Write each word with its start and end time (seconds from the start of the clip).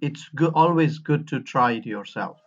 it's 0.00 0.28
go- 0.34 0.52
always 0.54 0.98
good 0.98 1.28
to 1.28 1.40
try 1.40 1.72
it 1.72 1.86
yourself. 1.86 2.38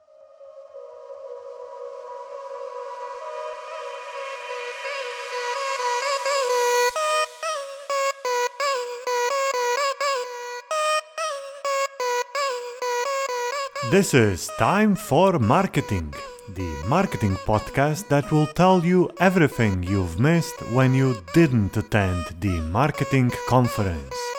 This 13.91 14.13
is 14.13 14.49
Time 14.57 14.95
for 14.95 15.37
Marketing, 15.37 16.13
the 16.55 16.83
marketing 16.87 17.35
podcast 17.45 18.07
that 18.07 18.31
will 18.31 18.47
tell 18.47 18.85
you 18.85 19.09
everything 19.19 19.83
you've 19.83 20.17
missed 20.17 20.61
when 20.71 20.93
you 20.93 21.17
didn't 21.33 21.75
attend 21.75 22.23
the 22.39 22.61
marketing 22.71 23.31
conference. 23.49 24.30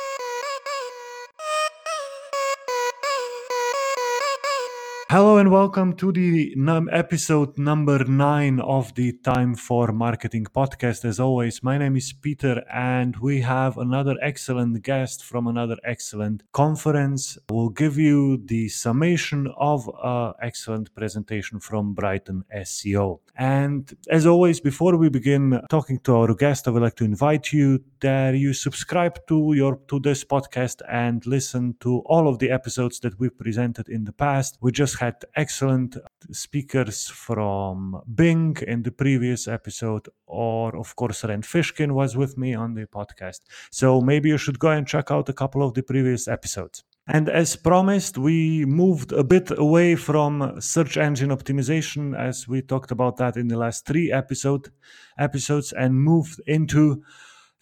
Hello 5.12 5.36
and 5.36 5.50
welcome 5.50 5.94
to 5.96 6.10
the 6.10 6.54
num- 6.56 6.88
episode 6.90 7.58
number 7.58 8.02
nine 8.04 8.58
of 8.60 8.94
the 8.94 9.12
Time 9.12 9.54
for 9.54 9.92
Marketing 9.92 10.46
podcast. 10.46 11.04
As 11.04 11.20
always, 11.20 11.62
my 11.62 11.76
name 11.76 11.96
is 11.96 12.14
Peter, 12.14 12.64
and 12.72 13.14
we 13.18 13.42
have 13.42 13.76
another 13.76 14.16
excellent 14.22 14.82
guest 14.82 15.22
from 15.22 15.46
another 15.46 15.76
excellent 15.84 16.44
conference. 16.52 17.36
We'll 17.50 17.68
give 17.68 17.98
you 17.98 18.38
the 18.42 18.70
summation 18.70 19.52
of 19.58 19.86
an 20.02 20.32
excellent 20.40 20.94
presentation 20.94 21.60
from 21.60 21.92
Brighton 21.92 22.44
SEO. 22.56 23.20
And 23.36 23.94
as 24.08 24.24
always, 24.24 24.60
before 24.60 24.96
we 24.96 25.10
begin 25.10 25.60
talking 25.68 25.98
to 26.04 26.16
our 26.16 26.34
guest, 26.34 26.66
I 26.66 26.70
would 26.70 26.82
like 26.82 26.96
to 26.96 27.04
invite 27.04 27.52
you 27.52 27.84
that 28.00 28.34
you 28.34 28.54
subscribe 28.54 29.18
to 29.28 29.52
your 29.54 29.76
to 29.88 30.00
this 30.00 30.24
podcast 30.24 30.80
and 30.88 31.26
listen 31.26 31.76
to 31.80 31.98
all 32.06 32.28
of 32.28 32.38
the 32.38 32.50
episodes 32.50 32.98
that 33.00 33.18
we've 33.18 33.36
presented 33.36 33.90
in 33.90 34.04
the 34.04 34.12
past. 34.12 34.56
We 34.62 34.72
just 34.72 35.01
had 35.02 35.24
excellent 35.34 35.96
speakers 36.30 37.08
from 37.08 38.00
Bing 38.14 38.56
in 38.72 38.82
the 38.84 38.92
previous 38.92 39.48
episode, 39.48 40.08
or 40.26 40.76
of 40.76 40.94
course, 40.94 41.24
Rand 41.24 41.44
Fishkin 41.44 41.90
was 42.00 42.16
with 42.16 42.38
me 42.38 42.54
on 42.54 42.74
the 42.74 42.86
podcast. 42.86 43.40
So 43.72 44.00
maybe 44.00 44.28
you 44.28 44.38
should 44.38 44.60
go 44.60 44.70
and 44.70 44.86
check 44.86 45.10
out 45.10 45.28
a 45.28 45.32
couple 45.32 45.62
of 45.66 45.74
the 45.74 45.82
previous 45.82 46.28
episodes. 46.28 46.84
And 47.08 47.28
as 47.28 47.56
promised, 47.56 48.16
we 48.16 48.64
moved 48.64 49.10
a 49.12 49.24
bit 49.24 49.50
away 49.66 49.96
from 49.96 50.60
search 50.60 50.96
engine 50.96 51.30
optimization, 51.30 52.16
as 52.16 52.46
we 52.46 52.62
talked 52.62 52.92
about 52.92 53.16
that 53.16 53.36
in 53.36 53.48
the 53.48 53.58
last 53.58 53.84
three 53.84 54.12
episode 54.12 54.70
episodes, 55.18 55.72
and 55.72 55.96
moved 55.96 56.40
into 56.46 57.02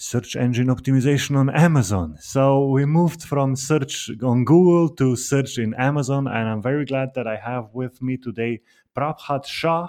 search 0.01 0.35
engine 0.35 0.69
optimization 0.69 1.37
on 1.37 1.51
Amazon. 1.51 2.17
So 2.21 2.67
we 2.69 2.87
moved 2.87 3.23
from 3.23 3.55
search 3.55 4.11
on 4.23 4.47
Google 4.47 4.89
to 4.97 5.15
search 5.15 5.59
in 5.59 5.75
Amazon, 5.75 6.27
and 6.27 6.49
I'm 6.49 6.63
very 6.63 6.87
glad 6.87 7.11
that 7.17 7.27
I 7.27 7.37
have 7.37 7.69
with 7.75 8.01
me 8.01 8.17
today 8.17 8.63
Prabhat 8.97 9.45
Shah. 9.45 9.89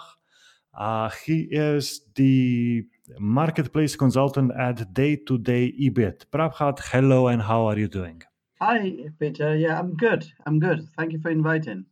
Uh, 0.78 1.09
he 1.26 1.48
is 1.50 2.02
the 2.16 2.84
marketplace 3.20 3.95
consultant 3.95 4.52
at 4.59 4.94
Day 4.94 5.16
to 5.28 5.38
Day 5.38 5.73
Ebiz. 5.80 6.26
Prabhat, 6.30 6.80
hello, 6.92 7.28
and 7.28 7.42
how 7.44 7.67
are 7.67 7.80
you 7.80 7.88
doing? 7.88 8.22
Hi, 8.59 8.94
Peter. 9.17 9.56
Yeah, 9.56 9.80
I'm 9.80 9.95
good. 9.95 10.26
I'm 10.45 10.59
good. 10.59 10.89
Thank 10.98 11.14
you 11.14 11.20
for 11.20 11.30
inviting. 11.30 11.86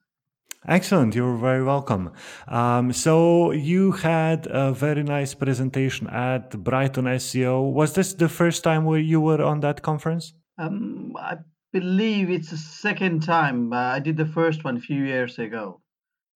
Excellent. 0.67 1.15
You're 1.15 1.37
very 1.37 1.63
welcome. 1.63 2.11
Um, 2.47 2.91
so 2.91 3.51
you 3.51 3.91
had 3.91 4.47
a 4.47 4.73
very 4.73 5.03
nice 5.03 5.33
presentation 5.33 6.07
at 6.07 6.51
Brighton 6.63 7.05
SEO. 7.05 7.71
Was 7.71 7.93
this 7.93 8.13
the 8.13 8.27
first 8.27 8.63
time 8.63 8.83
where 8.83 8.99
you 8.99 9.21
were 9.21 9.41
on 9.41 9.61
that 9.61 9.81
conference? 9.81 10.33
Um, 10.57 11.13
I 11.17 11.37
believe 11.71 12.29
it's 12.29 12.49
the 12.49 12.57
second 12.57 13.23
time. 13.23 13.71
Uh, 13.71 13.77
I 13.77 13.99
did 13.99 14.17
the 14.17 14.25
first 14.25 14.65
one 14.65 14.77
a 14.77 14.81
few 14.81 15.03
years 15.03 15.39
ago. 15.39 15.81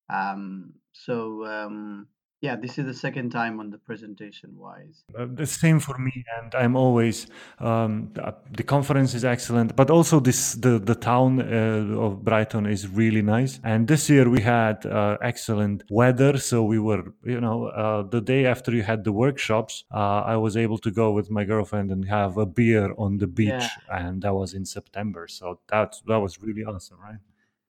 Um, 0.08 0.72
so 0.92 1.44
um, 1.44 2.06
yeah, 2.44 2.56
this 2.56 2.74
is 2.78 2.84
the 2.84 2.98
second 3.06 3.30
time 3.30 3.54
on 3.58 3.70
the 3.70 3.78
presentation 3.78 4.50
wise. 4.66 4.96
Uh, 5.18 5.26
the 5.42 5.46
same 5.46 5.78
for 5.80 5.96
me, 5.96 6.14
and 6.36 6.54
I'm 6.54 6.76
always 6.76 7.26
um, 7.58 8.10
the, 8.12 8.34
the, 8.58 8.62
conference 8.74 9.14
is 9.14 9.24
excellent, 9.24 9.74
but 9.80 9.88
also 9.96 10.20
this 10.20 10.40
the 10.66 10.74
the 10.90 10.98
town 11.12 11.30
uh, 11.40 12.06
of 12.06 12.10
Brighton 12.28 12.66
is 12.66 12.82
really 13.02 13.24
nice. 13.36 13.52
And 13.72 13.88
this 13.92 14.10
year 14.12 14.28
we 14.28 14.42
had 14.42 14.84
uh, 14.84 15.16
excellent 15.30 15.78
weather, 16.00 16.32
so 16.36 16.56
we 16.74 16.78
were 16.78 17.02
you 17.34 17.40
know 17.40 17.58
uh, 17.68 18.02
the 18.14 18.20
day 18.20 18.42
after 18.54 18.70
you 18.78 18.82
had 18.82 19.00
the 19.04 19.14
workshops, 19.24 19.84
uh, 20.00 20.34
I 20.34 20.36
was 20.36 20.54
able 20.64 20.78
to 20.86 20.90
go 20.90 21.06
with 21.18 21.30
my 21.30 21.44
girlfriend 21.52 21.90
and 21.94 22.04
have 22.18 22.36
a 22.36 22.46
beer 22.58 22.86
on 23.04 23.10
the 23.22 23.30
beach, 23.40 23.68
yeah. 23.70 23.98
and 23.98 24.20
that 24.22 24.34
was 24.34 24.52
in 24.52 24.66
September. 24.66 25.22
So 25.28 25.60
that 25.72 25.96
that 26.10 26.20
was 26.26 26.42
really 26.42 26.64
awesome, 26.72 26.98
right? 27.08 27.22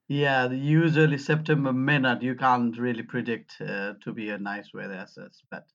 Yeah, 0.08 0.52
usually 0.52 1.18
September 1.18 1.74
minute 1.74 2.22
you 2.22 2.36
can't 2.36 2.78
really 2.78 3.04
predict 3.04 3.60
uh, 3.60 3.94
to 4.04 4.14
be 4.14 4.30
a 4.30 4.38
nice 4.38 4.72
weather 4.74 4.94
as 4.94 5.16
such, 5.16 5.38
but 5.50 5.66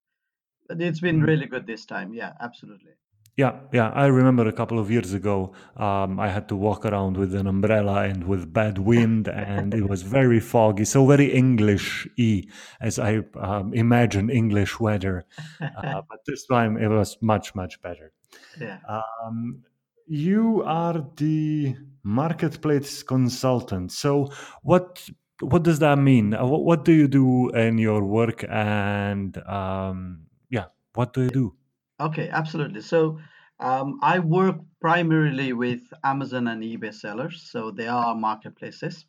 but 0.69 0.81
it's 0.81 1.01
been 1.01 1.21
mm. 1.21 1.27
really 1.27 1.47
good 1.47 1.67
this 1.67 1.85
time. 1.85 2.15
Yeah, 2.15 2.33
absolutely. 2.41 2.93
Yeah, 3.37 3.61
yeah. 3.73 3.91
I 3.91 4.07
remember 4.07 4.47
a 4.47 4.53
couple 4.53 4.79
of 4.79 4.91
years 4.91 5.15
ago, 5.15 5.53
um, 5.77 6.21
I 6.21 6.29
had 6.29 6.49
to 6.49 6.57
walk 6.57 6.85
around 6.85 7.17
with 7.17 7.35
an 7.35 7.47
umbrella 7.47 8.03
and 8.03 8.25
with 8.25 8.53
bad 8.53 8.79
wind, 8.79 9.29
and 9.29 9.73
it 9.73 9.89
was 9.89 10.03
very 10.03 10.41
foggy, 10.41 10.85
so 10.85 11.07
very 11.07 11.33
English-y, 11.33 12.45
as 12.81 12.99
I 12.99 13.23
um, 13.41 13.73
imagine 13.73 14.31
English 14.31 14.79
weather. 14.79 15.25
Uh, 15.61 16.03
but 16.11 16.21
this 16.27 16.47
time 16.47 16.77
it 16.77 16.89
was 16.89 17.17
much, 17.23 17.55
much 17.55 17.81
better. 17.81 18.13
Yeah. 18.61 18.79
Um, 18.89 19.65
you 20.11 20.65
are 20.67 21.07
the 21.17 21.77
marketplace 22.03 23.05
consultant. 23.05 23.93
So 23.93 24.33
what 24.63 25.09
what 25.41 25.63
does 25.63 25.79
that 25.79 25.99
mean? 25.99 26.35
Uh, 26.35 26.45
what, 26.45 26.65
what 26.65 26.85
do 26.85 26.93
you 26.93 27.07
do 27.07 27.49
in 27.51 27.79
your 27.79 28.05
work? 28.05 28.45
And 28.51 29.37
um, 29.47 30.27
yeah, 30.51 30.67
what 30.95 31.13
do 31.13 31.23
you 31.23 31.31
do? 31.31 31.55
Okay, 32.01 32.29
absolutely. 32.29 32.83
So 32.83 33.21
um, 33.61 34.01
I 34.03 34.19
work 34.19 34.57
primarily 34.81 35.53
with 35.53 35.81
Amazon 36.03 36.49
and 36.49 36.63
eBay 36.63 36.93
sellers. 36.93 37.49
So 37.51 37.71
they 37.71 37.87
are 37.87 38.15
marketplaces, 38.17 39.05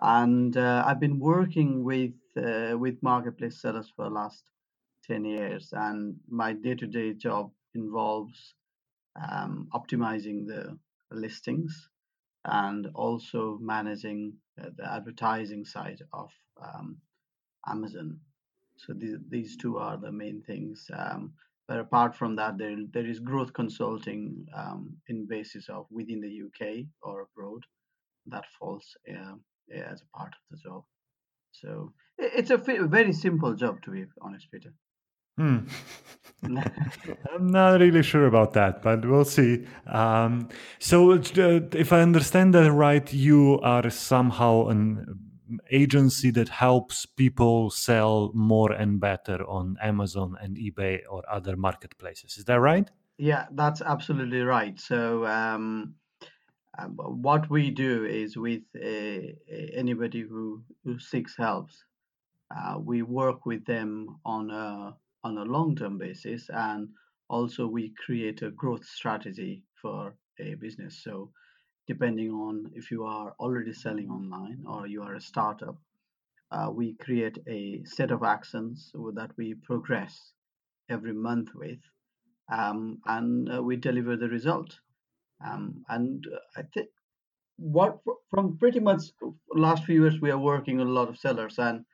and 0.00 0.56
uh, 0.56 0.82
I've 0.86 1.00
been 1.00 1.18
working 1.18 1.84
with 1.84 2.14
uh, 2.38 2.78
with 2.78 3.02
marketplace 3.02 3.60
sellers 3.60 3.92
for 3.94 4.06
the 4.06 4.14
last 4.14 4.44
ten 5.06 5.26
years. 5.26 5.68
And 5.72 6.16
my 6.26 6.54
day 6.54 6.74
to 6.76 6.86
day 6.86 7.12
job 7.12 7.50
involves 7.74 8.54
um, 9.16 9.68
optimizing 9.74 10.46
the 10.46 10.78
listings 11.10 11.88
and 12.44 12.88
also 12.94 13.58
managing 13.60 14.34
the 14.56 14.92
advertising 14.92 15.64
side 15.64 16.02
of 16.12 16.30
um, 16.62 16.96
Amazon. 17.66 18.18
So 18.76 18.92
these, 18.92 19.16
these 19.28 19.56
two 19.56 19.78
are 19.78 19.96
the 19.96 20.10
main 20.10 20.42
things. 20.42 20.90
Um, 20.92 21.34
but 21.68 21.78
apart 21.78 22.16
from 22.16 22.36
that, 22.36 22.58
there, 22.58 22.76
there 22.92 23.06
is 23.06 23.20
growth 23.20 23.52
consulting 23.52 24.46
um, 24.54 24.96
in 25.08 25.26
basis 25.26 25.68
of 25.68 25.86
within 25.90 26.20
the 26.20 26.42
UK 26.46 26.86
or 27.02 27.22
abroad 27.22 27.62
that 28.26 28.44
falls 28.58 28.96
uh, 29.08 29.34
as 29.72 30.02
a 30.02 30.16
part 30.16 30.32
of 30.34 30.40
the 30.50 30.56
job. 30.56 30.84
So 31.52 31.92
it's 32.18 32.50
a 32.50 32.56
very 32.56 33.12
simple 33.12 33.54
job, 33.54 33.82
to 33.82 33.90
be 33.90 34.04
honest, 34.20 34.50
Peter. 34.50 34.72
Hmm. 35.36 35.58
I'm 37.32 37.46
not 37.46 37.80
really 37.80 38.02
sure 38.02 38.26
about 38.26 38.52
that, 38.54 38.82
but 38.82 39.04
we'll 39.06 39.24
see. 39.24 39.64
Um, 39.86 40.48
so, 40.80 41.12
uh, 41.12 41.60
if 41.72 41.92
I 41.92 42.00
understand 42.00 42.54
that 42.54 42.72
right, 42.72 43.12
you 43.12 43.60
are 43.62 43.88
somehow 43.90 44.66
an 44.66 45.06
agency 45.70 46.30
that 46.32 46.48
helps 46.48 47.06
people 47.06 47.70
sell 47.70 48.32
more 48.34 48.72
and 48.72 48.98
better 48.98 49.46
on 49.46 49.76
Amazon 49.80 50.36
and 50.40 50.56
eBay 50.56 51.00
or 51.08 51.22
other 51.30 51.56
marketplaces. 51.56 52.38
Is 52.38 52.44
that 52.46 52.60
right? 52.60 52.90
Yeah, 53.18 53.46
that's 53.52 53.82
absolutely 53.82 54.40
right. 54.40 54.80
So, 54.80 55.24
um, 55.26 55.94
um, 56.78 56.96
what 56.96 57.50
we 57.50 57.70
do 57.70 58.04
is 58.06 58.36
with 58.36 58.62
uh, 58.74 59.32
anybody 59.74 60.22
who, 60.22 60.62
who 60.84 60.98
seeks 60.98 61.36
help, 61.36 61.68
uh, 62.54 62.78
we 62.78 63.02
work 63.02 63.46
with 63.46 63.64
them 63.66 64.18
on 64.24 64.50
a 64.50 64.96
on 65.24 65.38
a 65.38 65.44
long-term 65.44 65.98
basis 65.98 66.48
and 66.52 66.88
also 67.28 67.66
we 67.66 67.94
create 68.04 68.42
a 68.42 68.50
growth 68.50 68.84
strategy 68.84 69.62
for 69.80 70.14
a 70.40 70.54
business. 70.54 71.02
So 71.02 71.30
depending 71.86 72.30
on 72.30 72.70
if 72.74 72.90
you 72.90 73.04
are 73.04 73.34
already 73.40 73.72
selling 73.72 74.10
online 74.10 74.64
or 74.66 74.86
you 74.86 75.02
are 75.02 75.14
a 75.14 75.20
startup 75.20 75.76
uh, 76.50 76.70
we 76.70 76.94
create 76.94 77.38
a 77.48 77.82
set 77.84 78.10
of 78.10 78.22
actions 78.22 78.92
that 79.14 79.30
we 79.36 79.54
progress 79.54 80.32
every 80.90 81.12
month 81.14 81.48
with 81.54 81.78
um, 82.52 82.98
and 83.06 83.52
uh, 83.52 83.62
we 83.62 83.76
deliver 83.76 84.16
the 84.16 84.28
result. 84.28 84.78
Um, 85.44 85.84
and 85.88 86.24
uh, 86.32 86.60
i 86.60 86.62
think 86.72 86.88
what 87.56 87.98
from 88.30 88.58
pretty 88.58 88.80
much 88.80 89.02
last 89.54 89.84
few 89.84 90.02
years 90.02 90.20
we 90.20 90.30
are 90.30 90.38
working 90.38 90.80
on 90.80 90.86
a 90.86 90.90
lot 90.90 91.08
of 91.08 91.18
sellers 91.18 91.58
and 91.58 91.84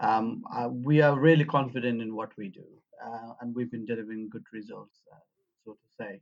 um, 0.00 0.44
uh, 0.54 0.68
we 0.68 1.00
are 1.00 1.18
really 1.18 1.44
confident 1.44 2.00
in 2.00 2.14
what 2.14 2.30
we 2.36 2.48
do, 2.48 2.64
uh, 3.04 3.32
and 3.40 3.54
we've 3.54 3.70
been 3.70 3.84
delivering 3.84 4.28
good 4.30 4.44
results, 4.52 5.00
uh, 5.12 5.16
so 5.64 5.72
to 5.72 5.88
say, 5.98 6.20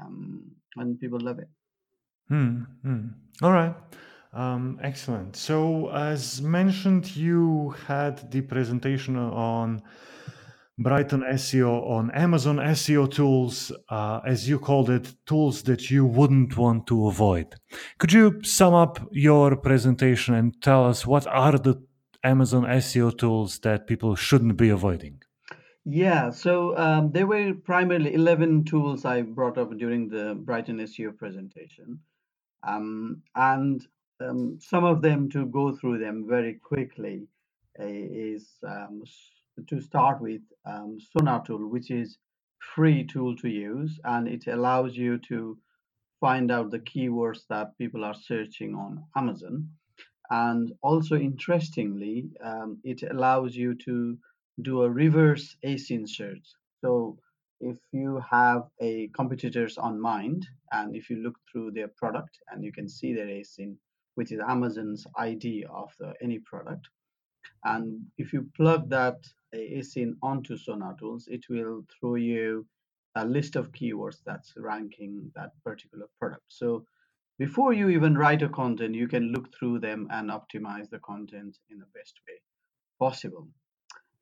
um, 0.00 0.42
and 0.76 0.98
people 1.00 1.20
love 1.20 1.38
it. 1.38 1.48
Hmm, 2.28 2.62
hmm. 2.82 3.06
All 3.42 3.52
right. 3.52 3.74
Um, 4.32 4.78
excellent. 4.82 5.36
So, 5.36 5.90
as 5.90 6.42
mentioned, 6.42 7.16
you 7.16 7.74
had 7.86 8.30
the 8.30 8.42
presentation 8.42 9.16
on 9.16 9.82
Brighton 10.80 11.24
SEO 11.32 11.90
on 11.90 12.10
Amazon 12.12 12.58
SEO 12.58 13.10
tools, 13.10 13.72
uh, 13.88 14.20
as 14.24 14.48
you 14.48 14.60
called 14.60 14.90
it, 14.90 15.12
tools 15.26 15.62
that 15.64 15.90
you 15.90 16.06
wouldn't 16.06 16.56
want 16.56 16.86
to 16.86 17.08
avoid. 17.08 17.56
Could 17.98 18.12
you 18.12 18.40
sum 18.44 18.74
up 18.74 19.00
your 19.10 19.56
presentation 19.56 20.34
and 20.34 20.54
tell 20.62 20.86
us 20.86 21.04
what 21.04 21.26
are 21.26 21.58
the 21.58 21.82
Amazon 22.24 22.64
SEO 22.64 23.16
tools 23.16 23.58
that 23.60 23.86
people 23.86 24.16
shouldn't 24.16 24.56
be 24.56 24.70
avoiding? 24.70 25.22
Yeah, 25.84 26.30
so 26.30 26.76
um, 26.76 27.12
there 27.12 27.26
were 27.26 27.54
primarily 27.54 28.14
11 28.14 28.64
tools 28.64 29.04
I 29.04 29.22
brought 29.22 29.56
up 29.56 29.76
during 29.78 30.08
the 30.08 30.34
Brighton 30.34 30.78
SEO 30.78 31.16
presentation. 31.16 32.00
Um, 32.66 33.22
and 33.34 33.86
um, 34.20 34.58
some 34.60 34.84
of 34.84 35.00
them 35.00 35.30
to 35.30 35.46
go 35.46 35.76
through 35.76 35.98
them 35.98 36.26
very 36.28 36.54
quickly 36.54 37.28
uh, 37.80 37.84
is 37.86 38.48
um, 38.66 39.02
to 39.66 39.80
start 39.80 40.20
with 40.20 40.42
um, 40.66 40.98
Sonar 41.00 41.44
tool, 41.44 41.70
which 41.70 41.90
is 41.90 42.18
free 42.74 43.04
tool 43.04 43.36
to 43.36 43.48
use, 43.48 43.98
and 44.04 44.28
it 44.28 44.46
allows 44.46 44.96
you 44.96 45.18
to 45.28 45.56
find 46.20 46.50
out 46.50 46.70
the 46.70 46.80
keywords 46.80 47.46
that 47.48 47.78
people 47.78 48.04
are 48.04 48.14
searching 48.14 48.74
on 48.74 49.04
Amazon. 49.16 49.68
And 50.30 50.72
also, 50.82 51.16
interestingly, 51.16 52.30
um, 52.42 52.78
it 52.84 53.02
allows 53.02 53.56
you 53.56 53.74
to 53.86 54.18
do 54.62 54.82
a 54.82 54.90
reverse 54.90 55.56
ASIN 55.64 56.08
search. 56.08 56.46
So 56.80 57.18
if 57.60 57.78
you 57.92 58.22
have 58.30 58.68
a 58.80 59.08
competitors 59.08 59.78
on 59.78 60.00
mind 60.00 60.46
and 60.72 60.94
if 60.94 61.10
you 61.10 61.16
look 61.16 61.36
through 61.50 61.72
their 61.72 61.88
product 61.88 62.38
and 62.50 62.62
you 62.62 62.72
can 62.72 62.88
see 62.88 63.12
their 63.12 63.26
ASIN 63.26 63.76
which 64.14 64.32
is 64.32 64.40
amazon's 64.40 65.06
id 65.16 65.64
of 65.70 65.92
the 65.98 66.14
any 66.20 66.38
product 66.38 66.88
and 67.64 68.00
if 68.16 68.32
you 68.32 68.48
plug 68.56 68.88
that 68.90 69.18
ASIN 69.54 70.14
onto 70.22 70.56
sonar 70.56 70.96
tools 70.98 71.26
it 71.28 71.48
will 71.48 71.84
throw 71.98 72.14
you 72.14 72.66
a 73.16 73.24
list 73.24 73.56
of 73.56 73.72
keywords 73.72 74.18
that's 74.24 74.52
ranking 74.56 75.30
that 75.34 75.50
particular 75.64 76.06
product 76.18 76.44
so 76.48 76.84
before 77.38 77.72
you 77.72 77.88
even 77.88 78.16
write 78.16 78.42
a 78.42 78.48
content 78.48 78.94
you 78.94 79.08
can 79.08 79.32
look 79.32 79.52
through 79.54 79.78
them 79.78 80.06
and 80.10 80.30
optimize 80.30 80.88
the 80.90 80.98
content 80.98 81.58
in 81.70 81.78
the 81.78 81.86
best 81.94 82.20
way 82.28 82.40
possible 82.98 83.48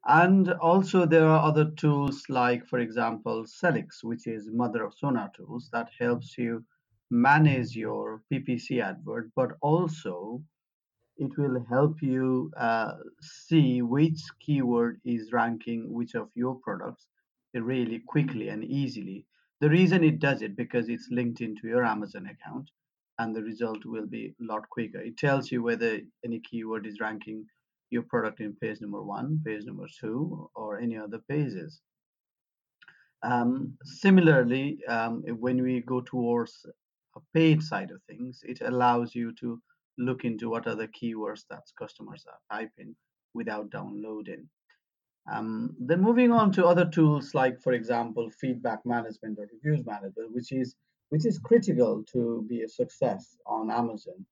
and 0.07 0.53
also 0.55 1.05
there 1.05 1.27
are 1.27 1.45
other 1.45 1.71
tools 1.73 2.23
like, 2.29 2.65
for 2.67 2.79
example, 2.79 3.45
Sellics, 3.45 4.05
which 4.05 4.29
is 4.29 4.49
mother 4.53 4.85
of 4.85 4.95
Sonar 4.95 5.33
tools 5.37 5.69
that 5.73 5.91
helps 5.99 6.39
you 6.39 6.65
manage 7.11 7.75
your 7.75 8.23
PPC 8.33 8.81
advert, 8.83 9.31
but 9.35 9.53
also 9.61 10.43
it 11.17 11.37
will 11.37 11.65
help 11.69 12.03
you 12.03 12.53
uh, 12.57 12.93
see 13.21 13.83
which 13.83 14.21
keyword 14.39 15.01
is 15.05 15.33
ranking 15.33 15.93
which 15.93 16.15
of 16.15 16.29
your 16.35 16.55
products 16.57 17.07
really 17.55 18.01
quickly 18.07 18.49
and 18.49 18.65
easily. 18.65 19.25
The 19.61 19.71
reason 19.71 20.05
it 20.05 20.21
does 20.21 20.43
it 20.43 20.57
because 20.57 20.89
it's 20.89 21.09
linked 21.11 21.41
into 21.41 21.67
your 21.67 21.85
Amazon 21.85 22.27
account 22.27 22.71
and 23.19 23.35
the 23.35 23.43
result 23.43 23.85
will 23.85 24.07
be 24.07 24.35
a 24.41 24.45
lot 24.45 24.69
quicker. 24.71 25.01
It 25.01 25.17
tells 25.17 25.51
you 25.51 25.63
whether 25.63 26.01
any 26.25 26.41
keyword 26.41 26.87
is 26.87 27.01
ranking 27.01 27.47
your 27.91 28.03
product 28.03 28.41
in 28.41 28.55
page 28.61 28.81
number 28.81 29.03
one, 29.03 29.41
page 29.45 29.65
number 29.65 29.87
two, 30.01 30.51
or 30.55 30.79
any 30.79 30.99
other 30.99 31.21
pages. 31.29 31.81
Um, 33.23 33.75
similarly, 33.85 34.79
um, 34.89 35.23
when 35.39 35.63
we 35.63 35.81
go 35.81 36.01
towards 36.01 36.67
a 37.17 37.21
paid 37.33 37.63
side 37.63 37.91
of 37.91 38.03
things, 38.09 38.41
it 38.45 38.61
allows 38.61 39.15
you 39.15 39.33
to 39.41 39.61
look 39.99 40.25
into 40.25 40.51
what 40.51 40.67
are 40.67 40.75
the 40.75 40.89
keywords 40.89 41.45
that 41.49 41.63
customers 41.79 42.25
are 42.29 42.59
typing 42.59 42.95
without 43.35 43.71
downloading. 43.71 44.49
Um, 45.33 45.75
then 45.81 46.03
moving 46.03 46.31
on 46.31 46.53
to 46.53 46.67
other 46.67 46.85
tools 46.85 47.35
like, 47.35 47.61
for 47.61 47.73
example, 47.73 48.31
feedback 48.41 48.81
management 48.85 49.39
or 49.39 49.49
reviews 49.53 49.85
management, 49.85 50.33
which 50.33 50.53
is 50.53 50.77
which 51.11 51.27
is 51.27 51.39
critical 51.39 52.05
to 52.13 52.45
be 52.49 52.63
a 52.63 52.69
success 52.69 53.37
on 53.47 53.71
Amazon 53.71 54.25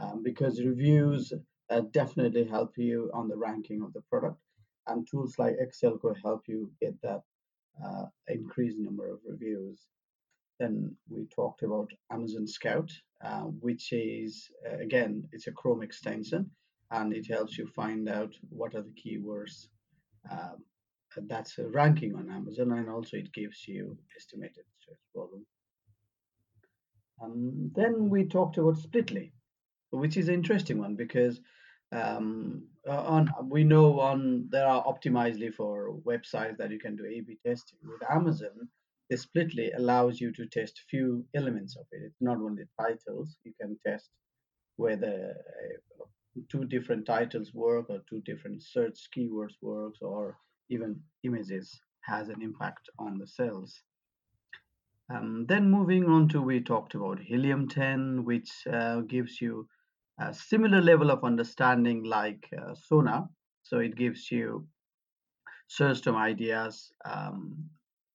um, 0.00 0.22
because 0.22 0.62
reviews 0.62 1.32
uh, 1.70 1.80
definitely 1.90 2.44
help 2.44 2.76
you 2.76 3.10
on 3.12 3.28
the 3.28 3.36
ranking 3.36 3.82
of 3.82 3.92
the 3.92 4.02
product. 4.02 4.40
And 4.86 5.06
tools 5.06 5.38
like 5.38 5.56
Excel 5.58 5.98
could 5.98 6.16
help 6.22 6.42
you 6.46 6.70
get 6.80 6.94
that 7.02 7.22
uh, 7.84 8.04
increased 8.28 8.78
number 8.78 9.10
of 9.10 9.18
reviews. 9.26 9.86
Then 10.58 10.94
we 11.08 11.26
talked 11.26 11.62
about 11.62 11.90
Amazon 12.10 12.46
Scout, 12.46 12.90
uh, 13.22 13.42
which 13.60 13.92
is 13.92 14.48
uh, 14.66 14.78
again 14.78 15.28
it's 15.32 15.48
a 15.48 15.52
Chrome 15.52 15.82
extension, 15.82 16.50
and 16.92 17.12
it 17.12 17.26
helps 17.26 17.58
you 17.58 17.66
find 17.66 18.08
out 18.08 18.32
what 18.48 18.74
are 18.74 18.82
the 18.82 18.94
keywords 18.94 19.66
um, 20.30 20.64
that's 21.28 21.58
ranking 21.58 22.14
on 22.14 22.30
Amazon, 22.30 22.72
and 22.72 22.88
also 22.88 23.16
it 23.18 23.32
gives 23.32 23.68
you 23.68 23.98
estimated 24.16 24.64
search 24.78 24.98
volume. 25.14 25.44
Um, 27.22 27.70
then 27.74 28.10
we 28.10 28.24
talked 28.24 28.58
about 28.58 28.78
Splitly, 28.78 29.32
which 29.90 30.16
is 30.16 30.28
an 30.28 30.34
interesting 30.34 30.78
one 30.78 30.96
because 30.96 31.40
um, 31.92 32.66
uh, 32.88 33.02
on 33.02 33.30
we 33.48 33.64
know 33.64 34.00
on 34.00 34.48
there 34.50 34.66
are 34.66 34.84
optimizely 34.84 35.52
for 35.54 35.98
websites 36.06 36.56
that 36.58 36.70
you 36.70 36.78
can 36.78 36.96
do 36.96 37.04
A/B 37.04 37.38
testing. 37.46 37.78
With 37.82 38.10
Amazon, 38.10 38.68
the 39.08 39.16
Splitly 39.16 39.72
allows 39.72 40.20
you 40.20 40.32
to 40.32 40.46
test 40.46 40.82
few 40.90 41.24
elements 41.34 41.76
of 41.76 41.86
it. 41.92 42.06
It's 42.06 42.20
not 42.20 42.38
only 42.38 42.64
titles. 42.80 43.36
You 43.44 43.52
can 43.60 43.78
test 43.86 44.10
whether 44.76 45.34
uh, 46.00 46.04
two 46.50 46.64
different 46.66 47.06
titles 47.06 47.54
work 47.54 47.86
or 47.88 48.02
two 48.08 48.20
different 48.22 48.62
search 48.62 49.08
keywords 49.16 49.54
works 49.62 49.98
or 50.02 50.36
even 50.68 51.00
images 51.24 51.80
has 52.02 52.28
an 52.28 52.42
impact 52.42 52.88
on 52.98 53.18
the 53.18 53.26
sales. 53.26 53.80
Um, 55.08 55.46
then 55.46 55.70
moving 55.70 56.06
on 56.06 56.28
to 56.30 56.42
we 56.42 56.60
talked 56.60 56.94
about 56.96 57.20
Helium 57.20 57.68
10, 57.68 58.24
which 58.24 58.50
uh, 58.66 59.00
gives 59.02 59.40
you 59.40 59.68
a 60.18 60.34
similar 60.34 60.82
level 60.82 61.12
of 61.12 61.22
understanding 61.22 62.02
like 62.02 62.48
uh, 62.60 62.74
Sonar. 62.74 63.28
So 63.62 63.78
it 63.78 63.94
gives 63.94 64.30
you 64.32 64.66
search 65.68 66.02
term 66.02 66.16
ideas 66.16 66.92
um, 67.04 67.70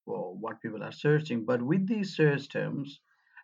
for 0.06 0.36
what 0.36 0.62
people 0.62 0.84
are 0.84 0.92
searching. 0.92 1.46
But 1.46 1.62
with 1.62 1.88
these 1.88 2.16
search 2.16 2.50
terms, 2.50 3.00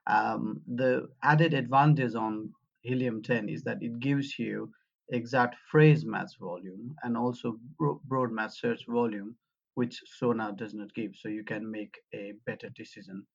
um, 0.07 0.61
the 0.67 1.07
added 1.23 1.53
advantage 1.53 2.15
on 2.15 2.51
Helium 2.81 3.23
10 3.23 3.47
is 3.47 3.63
that 3.63 3.77
it 3.81 3.99
gives 3.99 4.37
you 4.37 4.71
exact 5.09 5.55
phrase 5.71 6.05
match 6.05 6.31
volume 6.37 6.95
and 7.03 7.15
also 7.15 7.57
broad 7.79 8.31
match 8.33 8.59
search 8.59 8.85
volume, 8.89 9.37
which 9.75 10.01
Sonar 10.17 10.51
does 10.51 10.73
not 10.73 10.93
give. 10.93 11.15
So 11.15 11.29
you 11.29 11.45
can 11.45 11.69
make 11.71 11.95
a 12.13 12.33
better 12.45 12.69
decision 12.75 13.25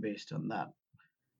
based 0.00 0.32
on 0.32 0.48
that. 0.48 0.68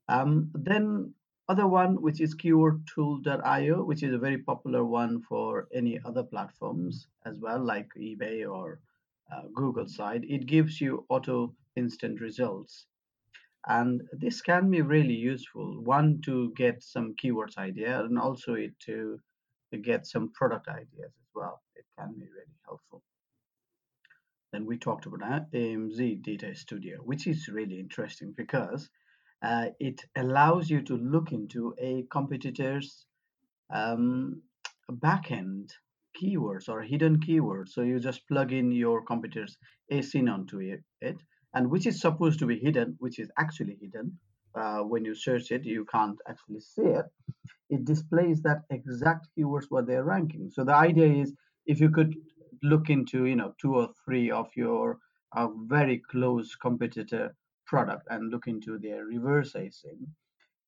Um, 0.09 0.50
then 0.54 1.14
other 1.49 1.66
one 1.66 2.00
which 2.00 2.21
is 2.21 2.35
keywordtool.io 2.35 3.82
which 3.82 4.02
is 4.02 4.14
a 4.14 4.18
very 4.18 4.38
popular 4.38 4.85
one 4.85 5.21
for 5.23 5.68
any 5.75 5.99
other 6.04 6.23
platforms 6.23 7.09
as 7.26 7.38
well 7.40 7.59
like 7.59 7.88
ebay 7.99 8.49
or 8.49 8.80
uh, 9.32 9.42
google 9.54 9.88
side. 9.88 10.25
It 10.28 10.47
gives 10.47 10.80
you 10.80 11.04
auto 11.09 11.54
instant 11.76 12.21
results. 12.21 12.87
And 13.68 14.02
this 14.12 14.42
can 14.42 14.71
be 14.71 14.82
really 14.82 15.14
useful 15.14 15.82
one 15.82 16.21
to 16.25 16.52
get 16.56 16.82
some 16.82 17.14
keywords 17.23 17.59
idea 17.59 18.04
and 18.04 18.18
also 18.18 18.54
it 18.54 18.78
to, 18.87 19.21
to 19.73 19.78
get 19.78 20.06
some 20.06 20.32
product 20.32 20.68
ideas 20.68 21.12
as 21.23 21.30
well 21.35 21.62
it 21.76 21.85
can 21.97 22.12
be 22.18 22.26
really 22.26 22.59
helpful 22.66 23.02
then 24.52 24.62
we 24.73 24.79
talked 24.79 25.05
about 25.05 25.52
amz 25.52 25.99
data 26.23 26.55
studio 26.55 26.97
which 27.11 27.26
is 27.26 27.49
really 27.49 27.79
interesting 27.79 28.33
because 28.43 28.88
uh, 29.43 29.67
it 29.81 30.00
allows 30.17 30.71
you 30.71 30.81
to 30.81 30.97
look 30.97 31.33
into 31.33 31.75
a 31.79 32.07
competitor's 32.11 33.05
um, 33.75 34.41
backend 34.91 35.71
keywords 36.21 36.69
or 36.69 36.81
hidden 36.83 37.19
keywords. 37.21 37.71
So 37.71 37.83
you 37.83 37.99
just 37.99 38.26
plug 38.29 38.52
in 38.52 38.71
your 38.73 39.02
competitor's 39.05 39.57
ASIN 39.93 40.33
onto 40.33 40.61
it, 40.61 40.81
it, 41.00 41.17
and 41.55 41.71
which 41.71 41.87
is 41.87 42.00
supposed 42.00 42.38
to 42.38 42.47
be 42.47 42.59
hidden, 42.59 42.97
which 42.99 43.19
is 43.19 43.31
actually 43.38 43.76
hidden. 43.81 44.19
Uh, 44.55 44.81
when 44.81 45.05
you 45.05 45.14
search 45.14 45.50
it, 45.50 45.64
you 45.64 45.85
can't 45.91 46.19
actually 46.29 46.61
see 46.61 46.88
it. 47.00 47.07
It 47.71 47.85
displays 47.85 48.43
that 48.43 48.62
exact 48.71 49.29
keywords 49.37 49.67
what 49.71 49.87
they're 49.87 50.05
ranking. 50.05 50.50
So 50.52 50.64
the 50.64 50.75
idea 50.75 51.09
is 51.23 51.33
if 51.67 51.81
you 51.81 51.91
could 51.91 52.14
look 52.62 52.90
into 52.90 53.26
you 53.26 53.37
know 53.37 53.54
two 53.61 53.76
or 53.76 53.90
three 54.04 54.31
of 54.31 54.49
your 54.57 54.99
uh, 55.37 55.49
very 55.66 56.02
close 56.11 56.57
competitor 56.57 57.35
product 57.66 58.07
and 58.11 58.31
look 58.31 58.47
into 58.49 58.78
their 58.78 59.04
reverse 59.07 59.54
ASIN, 59.54 60.07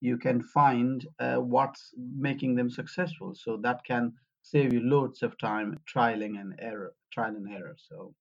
you 0.00 0.18
can 0.18 0.42
find 0.42 1.06
uh, 1.20 1.36
what's 1.36 1.90
making 1.98 2.56
them 2.56 2.70
successful. 2.70 3.34
So 3.34 3.58
that 3.58 3.84
can 3.84 4.12
save 4.42 4.72
you 4.72 4.80
loads 4.80 5.22
of 5.22 5.38
time 5.38 5.78
trialing 5.92 6.40
and 6.40 6.54
error, 6.60 6.94
trial 7.12 7.36
and 7.36 7.48
error. 7.48 7.76
So 7.78 8.14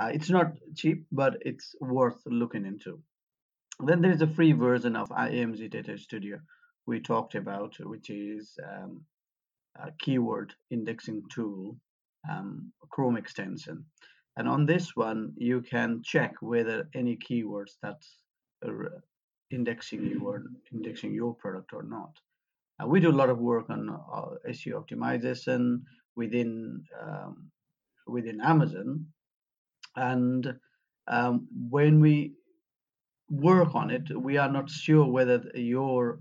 uh, 0.00 0.08
it's 0.12 0.30
not 0.30 0.52
cheap, 0.76 1.04
but 1.12 1.36
it's 1.42 1.74
worth 1.80 2.20
looking 2.26 2.66
into. 2.66 3.00
Then 3.84 4.02
there 4.02 4.12
is 4.12 4.22
a 4.22 4.26
free 4.28 4.52
version 4.52 4.96
of 4.96 5.10
AMZ 5.10 5.70
Data 5.70 5.98
Studio, 5.98 6.38
we 6.86 7.00
talked 7.00 7.34
about, 7.34 7.76
which 7.80 8.10
is 8.10 8.58
um, 8.68 9.02
a 9.76 9.90
keyword 10.00 10.54
indexing 10.70 11.22
tool, 11.30 11.76
um, 12.28 12.72
Chrome 12.90 13.16
extension. 13.16 13.84
And 14.36 14.48
on 14.48 14.66
this 14.66 14.96
one, 14.96 15.32
you 15.36 15.60
can 15.60 16.02
check 16.02 16.34
whether 16.40 16.88
any 16.94 17.16
keywords 17.16 17.72
that's 17.82 18.18
uh, 18.66 18.70
indexing 19.50 20.04
you 20.06 20.20
or 20.26 20.44
indexing 20.72 21.12
your 21.12 21.34
product 21.34 21.72
or 21.72 21.82
not. 21.82 22.12
Uh, 22.82 22.86
we 22.86 23.00
do 23.00 23.10
a 23.10 23.20
lot 23.20 23.30
of 23.30 23.38
work 23.38 23.68
on 23.70 23.90
uh, 23.90 24.48
SEO 24.48 24.84
optimization 24.84 25.82
within 26.16 26.82
um, 27.00 27.50
within 28.06 28.40
Amazon, 28.40 29.06
and 29.96 30.54
um, 31.06 31.46
when 31.68 32.00
we 32.00 32.32
work 33.28 33.74
on 33.74 33.90
it, 33.90 34.08
we 34.16 34.36
are 34.36 34.50
not 34.50 34.68
sure 34.68 35.04
whether 35.06 35.42
your 35.54 36.20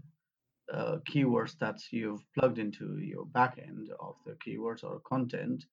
uh, 0.72 0.98
keywords 1.10 1.58
that 1.60 1.80
you've 1.92 2.24
plugged 2.38 2.60
into 2.60 3.00
your 3.00 3.26
backend 3.26 3.90
of 4.00 4.16
the 4.26 4.38
keywords 4.46 4.84
or 4.84 5.00
content 5.00 5.66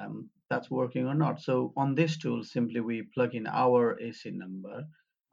um, 0.00 0.28
that's 0.50 0.70
working 0.70 1.06
or 1.06 1.14
not. 1.14 1.40
So 1.40 1.72
on 1.76 1.94
this 1.94 2.16
tool, 2.18 2.42
simply 2.44 2.80
we 2.80 3.02
plug 3.14 3.34
in 3.34 3.46
our 3.46 3.98
AC 4.00 4.30
number, 4.30 4.84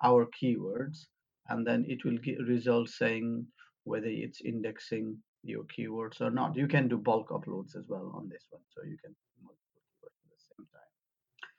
our 0.03 0.27
keywords, 0.41 1.05
and 1.49 1.65
then 1.65 1.85
it 1.87 2.05
will 2.05 2.17
get 2.17 2.39
results 2.47 2.97
saying 2.97 3.47
whether 3.83 4.07
it's 4.07 4.41
indexing 4.41 5.17
your 5.43 5.63
keywords 5.63 6.21
or 6.21 6.31
not. 6.31 6.55
You 6.55 6.67
can 6.67 6.87
do 6.87 6.97
bulk 6.97 7.29
uploads 7.29 7.75
as 7.75 7.85
well 7.87 8.11
on 8.15 8.29
this 8.29 8.45
one, 8.49 8.61
so 8.69 8.83
you 8.83 8.97
can 9.03 9.15
multiple 9.41 9.81
keywords 9.89 10.19
at 10.23 10.29
the 10.29 10.43
same 10.57 10.67
time. 10.71 11.49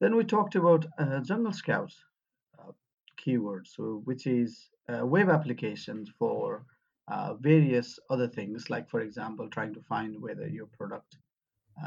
Then 0.00 0.16
we 0.16 0.24
talked 0.24 0.54
about 0.54 0.86
uh, 0.98 1.20
Jungle 1.20 1.52
Scouts 1.52 1.96
uh, 2.58 2.72
keywords, 3.24 3.74
so 3.74 4.02
which 4.04 4.26
is 4.26 4.70
uh, 4.88 5.04
web 5.04 5.28
applications 5.28 6.10
for 6.18 6.64
uh, 7.08 7.34
various 7.34 7.98
other 8.08 8.28
things, 8.28 8.70
like 8.70 8.88
for 8.88 9.00
example, 9.00 9.48
trying 9.50 9.74
to 9.74 9.82
find 9.82 10.20
whether 10.20 10.46
your 10.48 10.66
product 10.66 11.16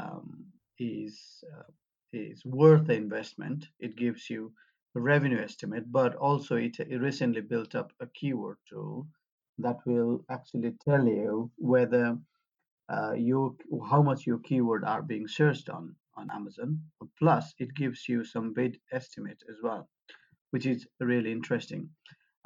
um, 0.00 0.46
is 0.78 1.44
uh, 1.52 1.70
is 2.12 2.44
worth 2.44 2.86
the 2.86 2.94
investment. 2.94 3.66
It 3.80 3.96
gives 3.96 4.30
you 4.30 4.52
a 4.96 5.00
revenue 5.00 5.42
estimate, 5.42 5.90
but 5.90 6.14
also 6.14 6.56
it, 6.56 6.78
it 6.78 7.00
recently 7.00 7.40
built 7.40 7.74
up 7.74 7.92
a 8.00 8.06
keyword 8.06 8.58
tool 8.68 9.08
that 9.58 9.78
will 9.86 10.24
actually 10.30 10.74
tell 10.84 11.06
you 11.06 11.50
whether 11.56 12.18
uh, 12.88 13.12
you 13.12 13.56
how 13.90 14.02
much 14.02 14.26
your 14.26 14.38
keyword 14.38 14.84
are 14.84 15.02
being 15.02 15.26
searched 15.28 15.68
on 15.68 15.96
on 16.16 16.30
Amazon. 16.30 16.80
Plus, 17.18 17.54
it 17.58 17.74
gives 17.74 18.08
you 18.08 18.24
some 18.24 18.52
bid 18.52 18.78
estimate 18.92 19.42
as 19.50 19.56
well, 19.62 19.88
which 20.50 20.66
is 20.66 20.86
really 21.00 21.32
interesting. 21.32 21.90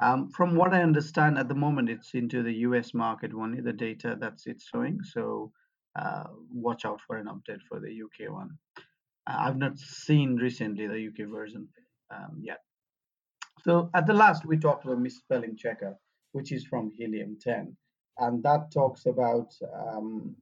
Um, 0.01 0.29
from 0.29 0.55
what 0.55 0.73
I 0.73 0.81
understand 0.81 1.37
at 1.37 1.49
the 1.49 1.55
moment, 1.55 1.89
it's 1.89 2.13
into 2.13 2.41
the 2.41 2.53
US 2.67 2.93
market 2.93 3.31
only, 3.33 3.61
the 3.61 3.73
data 3.73 4.17
that's 4.19 4.47
it's 4.47 4.65
showing. 4.65 4.99
So 5.03 5.51
uh, 5.95 6.25
watch 6.51 6.85
out 6.85 6.99
for 7.05 7.17
an 7.17 7.27
update 7.27 7.61
for 7.67 7.79
the 7.79 7.89
UK 7.89 8.31
one. 8.31 8.51
Uh, 9.27 9.35
I've 9.39 9.57
not 9.57 9.77
seen 9.77 10.35
recently 10.35 10.87
the 10.87 11.07
UK 11.07 11.29
version 11.29 11.67
um, 12.11 12.39
yet. 12.41 12.59
So 13.63 13.89
at 13.93 14.07
the 14.07 14.13
last, 14.13 14.45
we 14.45 14.57
talked 14.57 14.85
about 14.85 14.99
misspelling 14.99 15.57
checker, 15.57 15.97
which 16.31 16.51
is 16.51 16.65
from 16.65 16.91
Helium 16.97 17.37
10. 17.41 17.75
And 18.17 18.43
that 18.43 18.71
talks 18.71 19.05
about 19.05 19.53
um, 19.73 20.35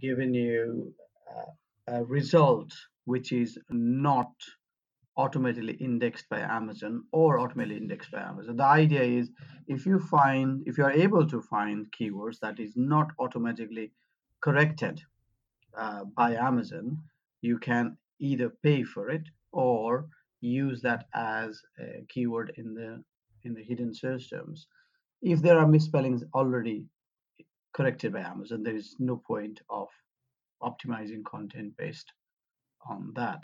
giving 0.00 0.34
you 0.34 0.94
uh, 1.30 1.98
a 1.98 2.04
result 2.04 2.72
which 3.04 3.32
is 3.32 3.58
not 3.70 4.32
automatically 5.16 5.74
indexed 5.74 6.28
by 6.28 6.40
Amazon 6.40 7.04
or 7.12 7.38
automatically 7.38 7.76
indexed 7.76 8.10
by 8.10 8.20
Amazon. 8.20 8.56
The 8.56 8.64
idea 8.64 9.02
is 9.02 9.30
if 9.68 9.86
you 9.86 9.98
find, 9.98 10.62
if 10.66 10.76
you 10.78 10.84
are 10.84 10.92
able 10.92 11.26
to 11.28 11.40
find 11.40 11.86
keywords 11.92 12.40
that 12.40 12.58
is 12.58 12.72
not 12.76 13.08
automatically 13.20 13.92
corrected 14.44 15.00
uh, 15.74 16.04
by 16.04 16.34
Amazon, 16.34 16.98
you 17.40 17.58
can 17.58 17.96
either 18.18 18.50
pay 18.62 18.82
for 18.84 19.08
it 19.08 19.22
or 19.52 20.06
use 20.42 20.82
that 20.82 21.06
as 21.14 21.62
a 21.80 22.04
keyword 22.08 22.52
in 22.58 22.74
the 22.74 23.02
in 23.44 23.54
the 23.54 23.62
hidden 23.62 23.94
search 23.94 24.28
terms. 24.28 24.66
If 25.22 25.40
there 25.40 25.58
are 25.58 25.66
misspellings 25.66 26.22
already 26.34 26.86
corrected 27.72 28.12
by 28.12 28.20
Amazon, 28.20 28.62
there 28.62 28.76
is 28.76 28.96
no 28.98 29.16
point 29.16 29.60
of 29.70 29.88
optimizing 30.62 31.24
content 31.24 31.72
based 31.78 32.12
on 32.88 33.12
that. 33.16 33.42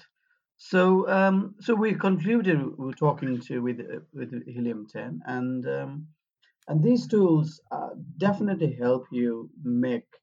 So 0.58 1.08
um, 1.08 1.54
so 1.60 1.74
we 1.74 1.94
concluded 1.94 2.58
we're 2.76 2.92
talking 2.92 3.40
to 3.40 3.62
with 3.62 3.80
with 4.12 4.30
Helium 4.46 4.86
10 4.86 5.22
and 5.24 5.66
um, 5.66 6.06
and 6.68 6.82
these 6.84 7.06
tools 7.08 7.60
uh, 7.72 7.94
definitely 8.18 8.72
help 8.78 9.06
you 9.10 9.50
make 9.64 10.19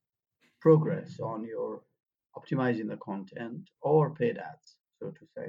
progress 0.67 1.12
on 1.21 1.39
your 1.45 1.81
optimizing 2.38 2.89
the 2.89 2.97
content 2.97 3.62
or 3.81 4.01
paid 4.21 4.38
ads, 4.38 4.67
so 5.00 5.05
to 5.19 5.25
say. 5.36 5.47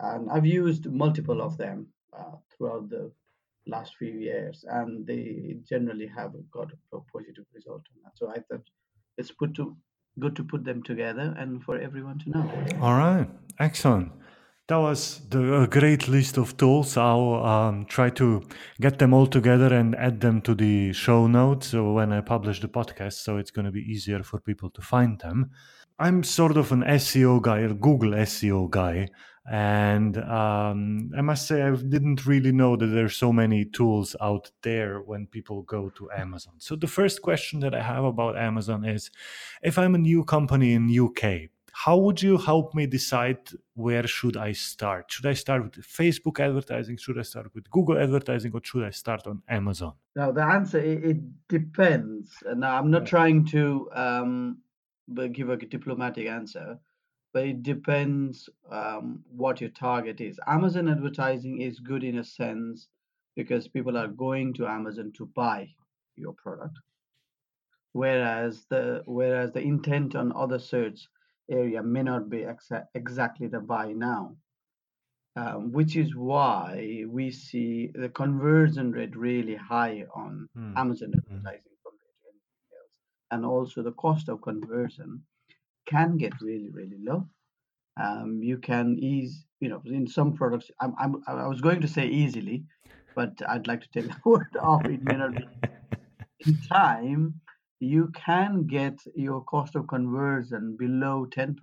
And 0.00 0.30
I've 0.30 0.46
used 0.46 0.84
multiple 1.04 1.40
of 1.48 1.58
them 1.58 1.78
uh, 2.18 2.36
throughout 2.50 2.88
the 2.88 3.04
last 3.74 3.96
few 3.96 4.14
years, 4.30 4.64
and 4.76 5.06
they 5.06 5.56
generally 5.72 6.08
have 6.18 6.32
got 6.50 6.70
a 6.96 6.98
positive 7.14 7.46
result 7.54 7.82
on 7.92 7.96
that. 8.04 8.14
So 8.20 8.24
I 8.36 8.38
thought 8.46 8.66
it's 9.18 9.30
put 9.30 9.54
to 9.56 9.76
good 10.18 10.34
to 10.36 10.44
put 10.52 10.64
them 10.64 10.82
together 10.82 11.26
and 11.40 11.62
for 11.62 11.74
everyone 11.78 12.18
to 12.20 12.30
know. 12.30 12.46
All 12.80 12.96
right, 13.06 13.28
excellent. 13.58 14.10
That 14.68 14.78
was 14.78 15.20
the, 15.30 15.62
a 15.62 15.68
great 15.68 16.08
list 16.08 16.38
of 16.38 16.56
tools. 16.56 16.96
I'll 16.96 17.34
um, 17.44 17.86
try 17.86 18.10
to 18.10 18.42
get 18.80 18.98
them 18.98 19.14
all 19.14 19.28
together 19.28 19.72
and 19.72 19.94
add 19.94 20.20
them 20.20 20.40
to 20.42 20.56
the 20.56 20.92
show 20.92 21.28
notes 21.28 21.72
when 21.72 22.12
I 22.12 22.20
publish 22.20 22.60
the 22.60 22.66
podcast, 22.66 23.12
so 23.12 23.36
it's 23.36 23.52
going 23.52 23.66
to 23.66 23.70
be 23.70 23.82
easier 23.82 24.24
for 24.24 24.40
people 24.40 24.70
to 24.70 24.82
find 24.82 25.20
them. 25.20 25.52
I'm 26.00 26.24
sort 26.24 26.56
of 26.56 26.72
an 26.72 26.82
SEO 26.82 27.40
guy, 27.42 27.60
a 27.60 27.74
Google 27.74 28.10
SEO 28.10 28.68
guy, 28.68 29.08
and 29.48 30.18
um, 30.18 31.12
I 31.16 31.20
must 31.20 31.46
say 31.46 31.62
I 31.62 31.70
didn't 31.70 32.26
really 32.26 32.50
know 32.50 32.74
that 32.74 32.86
there's 32.86 33.16
so 33.16 33.32
many 33.32 33.66
tools 33.66 34.16
out 34.20 34.50
there 34.62 35.00
when 35.00 35.28
people 35.28 35.62
go 35.62 35.90
to 35.90 36.10
Amazon. 36.10 36.54
So 36.58 36.74
the 36.74 36.88
first 36.88 37.22
question 37.22 37.60
that 37.60 37.72
I 37.72 37.82
have 37.82 38.02
about 38.02 38.36
Amazon 38.36 38.84
is, 38.84 39.12
if 39.62 39.78
I'm 39.78 39.94
a 39.94 39.98
new 39.98 40.24
company 40.24 40.72
in 40.72 40.90
UK, 40.90 41.50
how 41.84 41.98
would 41.98 42.22
you 42.22 42.38
help 42.38 42.74
me 42.74 42.86
decide 42.86 43.38
where 43.74 44.06
should 44.06 44.36
i 44.38 44.50
start? 44.52 45.12
Should 45.12 45.26
i 45.26 45.34
start 45.34 45.62
with 45.62 45.74
facebook 45.98 46.40
advertising? 46.40 46.96
Should 46.96 47.18
i 47.18 47.22
start 47.22 47.54
with 47.54 47.70
google 47.70 47.98
advertising? 47.98 48.52
Or 48.54 48.62
should 48.64 48.84
i 48.84 48.90
start 48.90 49.26
on 49.26 49.42
amazon? 49.46 49.92
Now 50.14 50.32
the 50.32 50.42
answer 50.42 50.78
it, 50.78 51.04
it 51.04 51.48
depends. 51.48 52.30
Now 52.54 52.78
i'm 52.78 52.90
not 52.90 53.02
yeah. 53.02 53.08
trying 53.14 53.44
to 53.56 53.90
um, 53.94 54.58
give 55.32 55.50
a 55.50 55.56
diplomatic 55.56 56.26
answer 56.26 56.78
but 57.34 57.44
it 57.44 57.62
depends 57.62 58.48
um, 58.70 59.22
what 59.28 59.60
your 59.60 59.68
target 59.70 60.22
is. 60.22 60.40
Amazon 60.46 60.88
advertising 60.88 61.60
is 61.60 61.78
good 61.80 62.02
in 62.02 62.18
a 62.18 62.24
sense 62.24 62.88
because 63.36 63.68
people 63.68 63.98
are 63.98 64.08
going 64.08 64.54
to 64.54 64.66
amazon 64.66 65.12
to 65.18 65.26
buy 65.26 65.68
your 66.16 66.32
product 66.32 66.78
whereas 67.92 68.64
the 68.70 69.02
whereas 69.04 69.52
the 69.52 69.60
intent 69.60 70.16
on 70.16 70.32
other 70.34 70.58
search 70.58 71.06
area 71.50 71.82
may 71.82 72.02
not 72.02 72.28
be 72.28 72.38
exa- 72.38 72.86
exactly 72.94 73.46
the 73.46 73.60
buy 73.60 73.92
now, 73.92 74.36
um, 75.36 75.72
which 75.72 75.96
is 75.96 76.14
why 76.16 77.04
we 77.08 77.30
see 77.30 77.90
the 77.94 78.08
conversion 78.08 78.92
rate 78.92 79.16
really 79.16 79.54
high 79.54 80.04
on 80.14 80.48
mm. 80.56 80.76
Amazon 80.76 81.12
hmm. 81.12 81.18
advertising 81.18 81.72
mm. 81.72 81.84
compared 81.84 82.16
to 82.22 82.28
anything 82.28 82.70
else. 82.80 82.96
And 83.30 83.44
also 83.44 83.82
the 83.82 83.92
cost 83.92 84.28
of 84.28 84.42
conversion 84.42 85.22
can 85.86 86.16
get 86.16 86.32
really, 86.40 86.70
really 86.70 86.98
low. 87.02 87.28
Um, 87.98 88.42
you 88.42 88.58
can 88.58 88.98
ease, 88.98 89.46
you 89.60 89.68
know, 89.68 89.80
in 89.86 90.06
some 90.06 90.34
products, 90.34 90.70
I'm, 90.80 90.94
I'm, 90.98 91.22
I 91.26 91.46
was 91.46 91.60
going 91.60 91.80
to 91.80 91.88
say 91.88 92.06
easily, 92.06 92.64
but 93.14 93.32
I'd 93.48 93.66
like 93.66 93.80
to 93.82 93.88
take 93.88 94.08
the 94.10 94.16
word 94.24 94.56
off. 94.60 94.84
It 94.84 95.02
may 95.02 95.16
not 95.16 95.34
be 95.34 95.46
in 96.46 96.58
time 96.68 97.40
you 97.80 98.10
can 98.14 98.66
get 98.66 98.98
your 99.14 99.42
cost 99.42 99.76
of 99.76 99.86
conversion 99.86 100.76
below 100.78 101.26
10% 101.26 101.56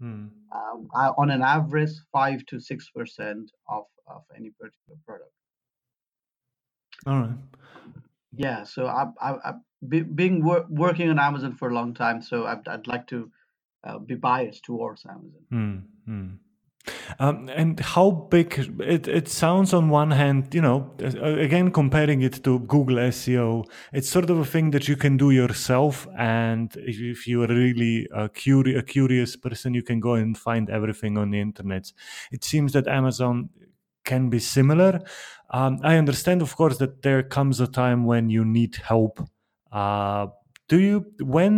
hmm. 0.00 0.26
uh, 0.52 1.12
on 1.16 1.30
an 1.30 1.42
average 1.42 1.92
5 2.12 2.46
to 2.46 2.56
6% 2.56 3.48
of, 3.68 3.84
of 4.06 4.22
any 4.36 4.50
particular 4.50 4.98
product 5.06 5.32
all 7.06 7.20
right 7.20 7.30
yeah 8.36 8.62
so 8.62 8.86
i 8.86 9.06
i, 9.20 9.30
I 9.48 9.52
be, 9.88 10.02
being 10.02 10.44
wor- 10.44 10.66
working 10.68 11.08
on 11.08 11.18
amazon 11.18 11.56
for 11.56 11.70
a 11.70 11.74
long 11.74 11.94
time 11.94 12.20
so 12.20 12.46
i'd, 12.46 12.66
I'd 12.68 12.86
like 12.86 13.06
to 13.08 13.30
uh, 13.84 13.98
be 13.98 14.16
biased 14.16 14.64
towards 14.64 15.06
amazon 15.06 15.86
hmm. 16.06 16.34
Um, 17.18 17.48
and 17.54 17.78
how 17.80 18.10
big 18.10 18.72
it, 18.80 19.06
it 19.06 19.28
sounds 19.28 19.74
on 19.74 19.90
one 19.90 20.10
hand, 20.10 20.54
you 20.54 20.62
know, 20.62 20.90
again, 20.98 21.70
comparing 21.70 22.22
it 22.22 22.42
to 22.44 22.60
Google 22.60 22.96
SEO, 22.96 23.64
it's 23.92 24.08
sort 24.08 24.30
of 24.30 24.38
a 24.38 24.44
thing 24.44 24.70
that 24.70 24.88
you 24.88 24.96
can 24.96 25.16
do 25.16 25.30
yourself. 25.30 26.08
And 26.18 26.74
if, 26.76 26.98
if 27.00 27.26
you 27.26 27.42
are 27.42 27.48
really 27.48 28.08
a, 28.14 28.28
curi- 28.28 28.78
a 28.78 28.82
curious 28.82 29.36
person, 29.36 29.74
you 29.74 29.82
can 29.82 30.00
go 30.00 30.14
and 30.14 30.36
find 30.36 30.70
everything 30.70 31.18
on 31.18 31.30
the 31.30 31.40
internet. 31.40 31.92
It 32.32 32.44
seems 32.44 32.72
that 32.72 32.88
Amazon 32.88 33.50
can 34.04 34.30
be 34.30 34.38
similar. 34.38 35.00
Um, 35.50 35.80
I 35.82 35.96
understand, 35.96 36.42
of 36.42 36.56
course, 36.56 36.78
that 36.78 37.02
there 37.02 37.22
comes 37.22 37.60
a 37.60 37.66
time 37.66 38.04
when 38.04 38.30
you 38.30 38.44
need 38.44 38.76
help. 38.76 39.20
Uh, 39.70 40.28
do 40.70 40.78
you 40.78 41.04
when 41.36 41.54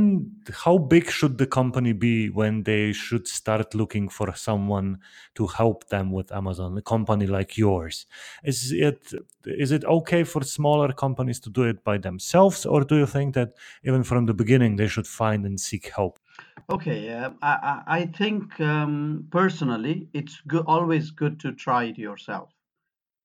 how 0.64 0.78
big 0.78 1.11
should 1.11 1.37
the 1.37 1.47
company 1.47 1.92
be 1.92 2.31
when 2.31 2.62
they 2.62 2.92
should 2.92 3.28
start 3.28 3.75
looking 3.75 4.09
for 4.09 4.35
someone 4.35 4.99
to 5.35 5.47
help 5.47 5.78
them 5.88 6.11
with 6.11 6.33
amazon 6.33 6.76
a 6.78 6.83
company 6.95 7.26
like 7.26 7.59
yours 7.59 8.07
is 8.42 8.73
it 8.73 9.12
is 9.45 9.71
it 9.71 9.85
okay 9.85 10.25
for 10.25 10.42
smaller 10.42 10.90
companies 11.04 11.38
to 11.38 11.50
do 11.50 11.62
it 11.73 11.85
by 11.85 11.99
themselves 11.99 12.64
or 12.64 12.81
do 12.90 12.97
you 12.97 13.07
think 13.07 13.35
that 13.35 13.50
even 13.85 14.02
from 14.02 14.25
the 14.26 14.35
beginning 14.42 14.76
they 14.76 14.88
should 14.88 15.07
find 15.07 15.45
and 15.45 15.61
seek 15.61 15.87
help 15.99 16.19
Okay, 16.71 17.12
uh, 17.12 17.31
I, 17.42 17.83
I 17.87 18.07
think 18.07 18.59
um, 18.61 19.26
personally 19.31 20.09
it's 20.14 20.40
go- 20.47 20.64
always 20.66 21.11
good 21.11 21.38
to 21.40 21.52
try 21.52 21.85
it 21.85 21.99
yourself. 21.99 22.50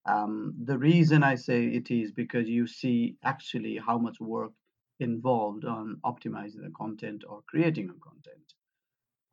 Um, 0.06 0.56
the 0.66 0.78
reason 0.78 1.24
I 1.24 1.36
say 1.36 1.66
it 1.68 1.92
is 1.92 2.12
because 2.12 2.48
you 2.50 2.66
see 2.68 3.16
actually 3.24 3.78
how 3.78 3.98
much 3.98 4.20
work 4.20 4.52
involved 5.00 5.66
on 5.66 6.00
optimizing 6.04 6.64
the 6.64 6.72
content 6.76 7.24
or 7.28 7.42
creating 7.48 7.90
a 7.90 8.00
content. 8.00 8.54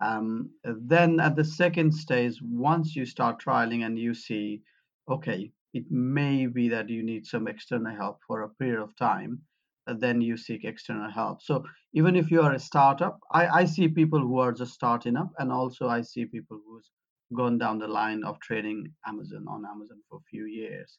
Um, 0.00 0.50
then 0.64 1.20
at 1.20 1.36
the 1.36 1.44
second 1.44 1.92
stage, 1.92 2.40
once 2.42 2.96
you 2.96 3.06
start 3.06 3.40
trialing 3.40 3.86
and 3.86 3.98
you 3.98 4.14
see, 4.14 4.62
okay, 5.08 5.50
it 5.72 5.90
may 5.90 6.46
be 6.46 6.68
that 6.68 6.88
you 6.88 7.02
need 7.02 7.26
some 7.26 7.48
external 7.48 7.94
help 7.94 8.18
for 8.26 8.42
a 8.42 8.48
period 8.48 8.82
of 8.82 8.96
time, 8.96 9.40
uh, 9.86 9.94
then 9.98 10.20
you 10.20 10.36
seek 10.36 10.64
external 10.64 11.10
help. 11.10 11.42
So 11.42 11.64
even 11.92 12.16
if 12.16 12.30
you 12.30 12.42
are 12.42 12.52
a 12.54 12.58
startup, 12.58 13.18
I, 13.32 13.46
I 13.46 13.64
see 13.64 13.88
people 13.88 14.20
who 14.20 14.38
are 14.38 14.52
just 14.52 14.72
starting 14.72 15.16
up, 15.16 15.30
and 15.38 15.52
also 15.52 15.88
I 15.88 16.02
see 16.02 16.24
people 16.24 16.60
who's 16.66 16.90
gone 17.34 17.58
down 17.58 17.78
the 17.78 17.88
line 17.88 18.24
of 18.24 18.38
trading 18.40 18.92
Amazon 19.06 19.46
on 19.48 19.64
Amazon 19.64 19.98
for 20.08 20.18
a 20.18 20.28
few 20.30 20.46
years. 20.46 20.98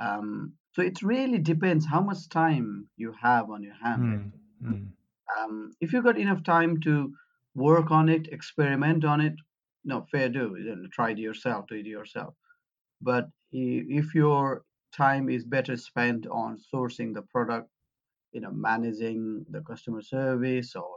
Um, 0.00 0.52
so 0.72 0.82
it 0.82 1.02
really 1.02 1.38
depends 1.38 1.86
how 1.86 2.00
much 2.00 2.28
time 2.28 2.88
you 2.96 3.12
have 3.20 3.50
on 3.50 3.62
your 3.62 3.74
hand. 3.74 4.32
Hmm, 4.62 4.68
hmm. 4.68 4.84
Um, 5.38 5.72
if 5.80 5.92
you've 5.92 6.04
got 6.04 6.18
enough 6.18 6.42
time 6.42 6.80
to 6.82 7.12
work 7.54 7.90
on 7.90 8.08
it, 8.08 8.28
experiment 8.28 9.04
on 9.04 9.20
it, 9.20 9.34
no, 9.84 10.06
fair 10.10 10.28
do. 10.28 10.56
You 10.58 10.76
know, 10.76 10.88
try 10.92 11.10
it 11.10 11.18
yourself, 11.18 11.66
do 11.68 11.76
it 11.76 11.86
yourself. 11.86 12.34
But 13.00 13.28
if 13.52 14.14
your 14.14 14.62
time 14.94 15.28
is 15.28 15.44
better 15.44 15.76
spent 15.76 16.26
on 16.26 16.58
sourcing 16.72 17.14
the 17.14 17.22
product, 17.22 17.68
you 18.32 18.40
know, 18.40 18.52
managing 18.52 19.44
the 19.50 19.60
customer 19.60 20.02
service 20.02 20.74
or 20.76 20.90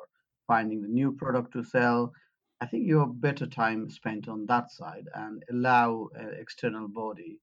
finding 0.48 0.82
the 0.82 0.88
new 0.88 1.12
product 1.14 1.54
to 1.54 1.64
sell, 1.64 2.12
I 2.60 2.66
think 2.68 2.86
you 2.86 3.00
have 3.00 3.22
better 3.22 3.48
time 3.48 3.90
spent 3.90 4.28
on 4.28 4.46
that 4.48 4.72
side 4.72 5.08
and 5.16 5.44
allow 5.50 6.10
an 6.14 6.36
external 6.40 6.88
body 6.88 7.40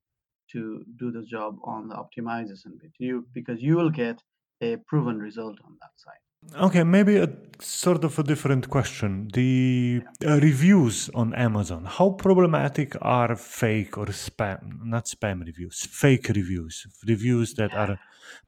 to 0.53 0.85
do 0.97 1.11
the 1.11 1.23
job 1.23 1.57
on 1.65 1.89
the 1.89 1.95
optimization 1.95 2.81
bit. 2.81 2.93
You 2.99 3.27
because 3.33 3.63
you 3.63 3.77
will 3.77 3.91
get 3.91 4.23
a 4.61 4.77
proven 4.77 5.19
result 5.19 5.59
on 5.65 5.77
that 5.81 5.95
side. 5.97 6.23
Okay, 6.57 6.85
maybe 6.85 7.17
a 7.17 7.29
sort 7.59 8.05
of 8.05 8.19
a 8.19 8.23
different 8.23 8.71
question. 8.71 9.29
The 9.35 10.03
uh, 10.25 10.39
reviews 10.41 11.11
on 11.13 11.35
Amazon, 11.35 11.85
how 11.85 12.11
problematic 12.11 12.97
are 13.03 13.35
fake 13.35 13.99
or 13.99 14.07
spam, 14.07 14.85
not 14.85 15.07
spam 15.07 15.45
reviews, 15.45 15.87
fake 15.91 16.29
reviews, 16.29 16.87
reviews 17.07 17.55
that 17.55 17.75
are 17.75 17.99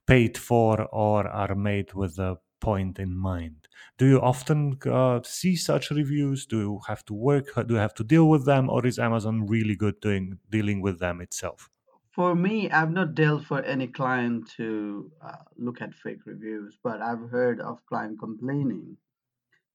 paid 0.06 0.38
for 0.38 0.86
or 0.92 1.26
are 1.26 1.54
made 1.54 1.92
with 1.94 2.18
a 2.18 2.38
point 2.60 2.98
in 2.98 3.16
mind? 3.16 3.68
Do 3.98 4.06
you 4.06 4.20
often 4.20 4.78
uh, 4.86 5.20
see 5.24 5.56
such 5.56 5.90
reviews? 5.90 6.46
Do 6.46 6.58
you 6.58 6.80
have 6.86 7.04
to 7.06 7.14
work? 7.14 7.54
Do 7.66 7.74
you 7.74 7.80
have 7.80 7.94
to 7.94 8.04
deal 8.04 8.28
with 8.28 8.46
them, 8.46 8.70
or 8.70 8.86
is 8.86 8.98
Amazon 8.98 9.46
really 9.46 9.74
good 9.74 10.00
doing 10.00 10.38
dealing 10.48 10.80
with 10.80 11.00
them 11.00 11.20
itself? 11.20 11.68
For 12.12 12.34
me, 12.34 12.70
I've 12.70 12.90
not 12.90 13.14
dealt 13.14 13.44
for 13.44 13.62
any 13.62 13.86
client 13.86 14.50
to 14.56 15.12
uh, 15.22 15.44
look 15.56 15.80
at 15.80 15.94
fake 15.94 16.26
reviews, 16.26 16.76
but 16.82 17.00
I've 17.00 17.30
heard 17.30 17.60
of 17.60 17.86
client 17.86 18.18
complaining 18.18 18.96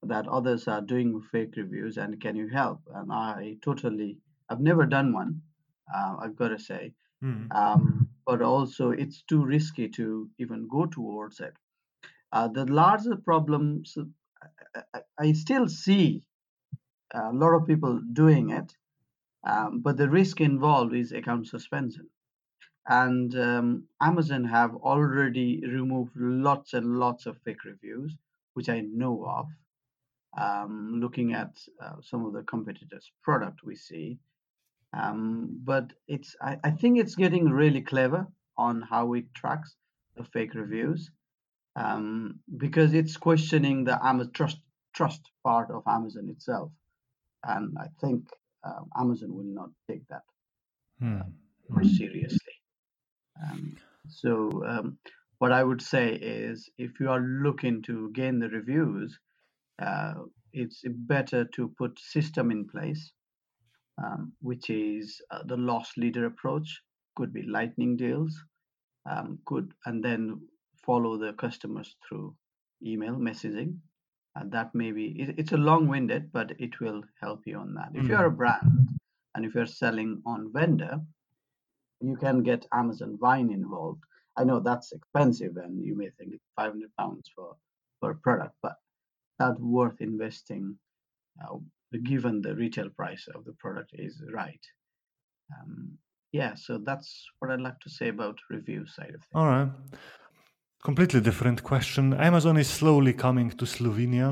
that 0.04 0.28
others 0.28 0.68
are 0.68 0.82
doing 0.82 1.22
fake 1.22 1.56
reviews 1.56 1.98
and 1.98 2.20
can 2.20 2.36
you 2.36 2.48
help? 2.50 2.82
And 2.94 3.12
I 3.12 3.58
totally, 3.64 4.20
I've 4.50 4.60
never 4.60 4.86
done 4.86 5.14
one, 5.14 5.42
uh, 5.94 6.18
I've 6.20 6.36
got 6.36 6.50
to 6.50 6.60
say. 6.60 6.94
Hmm. 7.22 7.46
Um, 7.52 8.10
but 8.26 8.42
also, 8.42 8.92
it's 8.92 9.24
too 9.24 9.46
risky 9.46 9.88
to 9.90 10.30
even 10.38 10.68
go 10.68 10.86
towards 10.86 11.40
it. 11.40 11.54
Uh, 12.32 12.50
the 12.50 12.66
larger 12.66 13.16
problems, 13.16 13.98
I, 14.76 14.82
I, 14.94 15.02
I 15.18 15.32
still 15.32 15.70
see 15.70 16.28
a 17.14 17.32
lot 17.32 17.54
of 17.54 17.66
people 17.66 18.02
doing 18.14 18.50
it, 18.50 18.76
um, 19.48 19.80
but 19.82 19.96
the 19.96 20.10
risk 20.10 20.42
involved 20.42 20.94
is 20.94 21.12
account 21.14 21.48
suspension. 21.48 22.10
And 22.88 23.36
um, 23.38 23.90
Amazon 24.02 24.46
have 24.46 24.76
already 24.76 25.62
removed 25.68 26.14
lots 26.16 26.74
and 26.74 26.98
lots 27.00 27.26
of 27.28 27.38
fake 27.44 27.64
reviews, 27.66 28.18
which 28.54 28.70
I 28.70 28.82
know 28.82 29.26
of. 29.26 29.48
Um, 30.38 31.00
looking 31.02 31.34
at 31.34 31.58
uh, 31.82 32.02
some 32.02 32.26
of 32.26 32.34
the 32.34 32.44
competitors' 32.44 33.12
product, 33.24 33.64
we 33.64 33.76
see, 33.76 34.20
um, 34.94 35.60
but 35.64 35.94
it's 36.08 36.36
I, 36.42 36.60
I 36.64 36.72
think 36.72 37.00
it's 37.00 37.16
getting 37.16 37.50
really 37.50 37.82
clever 37.82 38.28
on 38.58 38.82
how 38.82 39.14
it 39.14 39.34
tracks 39.36 39.78
the 40.16 40.24
fake 40.26 40.54
reviews 40.56 41.12
um, 41.76 42.42
because 42.58 42.94
it's 42.94 43.18
questioning 43.18 43.86
the 43.86 44.04
Amazon 44.06 44.34
trust 44.34 44.62
trust 44.94 45.32
part 45.44 45.72
of 45.72 45.84
Amazon 45.88 46.30
itself, 46.30 46.72
and 47.44 47.78
I 47.78 47.88
think 48.02 48.30
uh, 48.64 48.82
Amazon 48.98 49.36
will 49.36 49.44
not 49.62 49.72
take 49.88 50.08
that 50.10 50.24
Hmm. 51.00 51.22
more 51.70 51.84
seriously. 51.84 52.55
Um, 53.44 53.78
so 54.08 54.64
um, 54.66 54.98
what 55.40 55.52
I 55.52 55.64
would 55.64 55.82
say 55.82 56.14
is, 56.14 56.70
if 56.78 57.00
you 57.00 57.10
are 57.10 57.22
looking 57.22 57.82
to 57.84 58.12
gain 58.14 58.40
the 58.40 58.50
reviews, 58.50 59.20
uh, 59.82 60.14
it's 60.54 60.82
better 60.86 61.46
to 61.46 61.74
put 61.78 62.00
system 62.00 62.52
in 62.52 62.68
place, 62.68 63.12
um, 64.04 64.34
which 64.42 64.70
is 64.70 65.22
uh, 65.32 65.44
the 65.46 65.58
loss 65.58 65.92
leader 65.98 66.26
approach. 66.26 66.82
Could 67.18 67.34
be 67.34 67.44
lightning 67.44 67.98
deals, 67.98 68.38
um, 69.10 69.40
could 69.46 69.74
and 69.86 70.04
then 70.04 70.42
follow 70.86 71.18
the 71.18 71.34
customers 71.34 71.96
through 72.08 72.36
email 72.86 73.16
messaging. 73.16 73.78
And 74.36 74.52
that 74.52 74.76
may 74.76 74.92
be 74.92 75.16
it, 75.20 75.36
it's 75.40 75.54
a 75.54 75.58
long-winded, 75.58 76.32
but 76.34 76.54
it 76.60 76.80
will 76.82 77.04
help 77.22 77.44
you 77.46 77.58
on 77.58 77.74
that. 77.76 77.92
If 77.94 78.10
you're 78.10 78.26
a 78.26 78.32
Hmm. 78.32 78.36
brand 78.36 78.90
and 79.36 79.46
if 79.46 79.56
you're 79.56 79.66
selling 79.66 80.22
on 80.26 80.52
vendor, 80.54 81.00
you 82.02 82.16
can 82.18 82.44
get 82.44 82.66
Amazon 82.74 83.18
Vine 83.20 83.52
involved. 83.52 84.02
I 84.38 84.44
know 84.44 84.60
that's 84.60 84.92
expensive, 84.92 85.58
and 85.58 85.84
you 85.84 85.96
may 85.98 86.10
think 86.18 86.34
it's 86.34 86.50
500 86.56 86.90
pounds 87.00 87.30
for 87.36 87.56
for 88.00 88.12
a 88.12 88.16
product, 88.16 88.56
but 88.62 88.76
that's 89.40 89.60
worth 89.60 90.02
investing, 90.02 90.78
uh, 91.42 91.58
given 92.04 92.42
the 92.42 92.56
retail 92.56 92.90
price 92.90 93.28
of 93.34 93.46
the 93.46 93.54
product 93.54 93.92
is 93.94 94.22
right. 94.34 94.64
Um, 95.54 95.98
yeah, 96.32 96.54
so 96.56 96.78
that's 96.78 97.10
what 97.40 97.52
I'd 97.52 97.62
like 97.62 97.80
to 97.86 97.90
say 97.90 98.10
about 98.10 98.38
review 98.50 98.86
side 98.86 99.14
of 99.16 99.22
things. 99.22 99.36
All 99.40 99.48
right. 99.48 99.70
Completely 100.84 101.22
different 101.22 101.64
question. 101.64 102.14
Amazon 102.14 102.58
is 102.58 102.70
slowly 102.70 103.14
coming 103.14 103.50
to 103.52 103.66
Slovenia. 103.66 104.28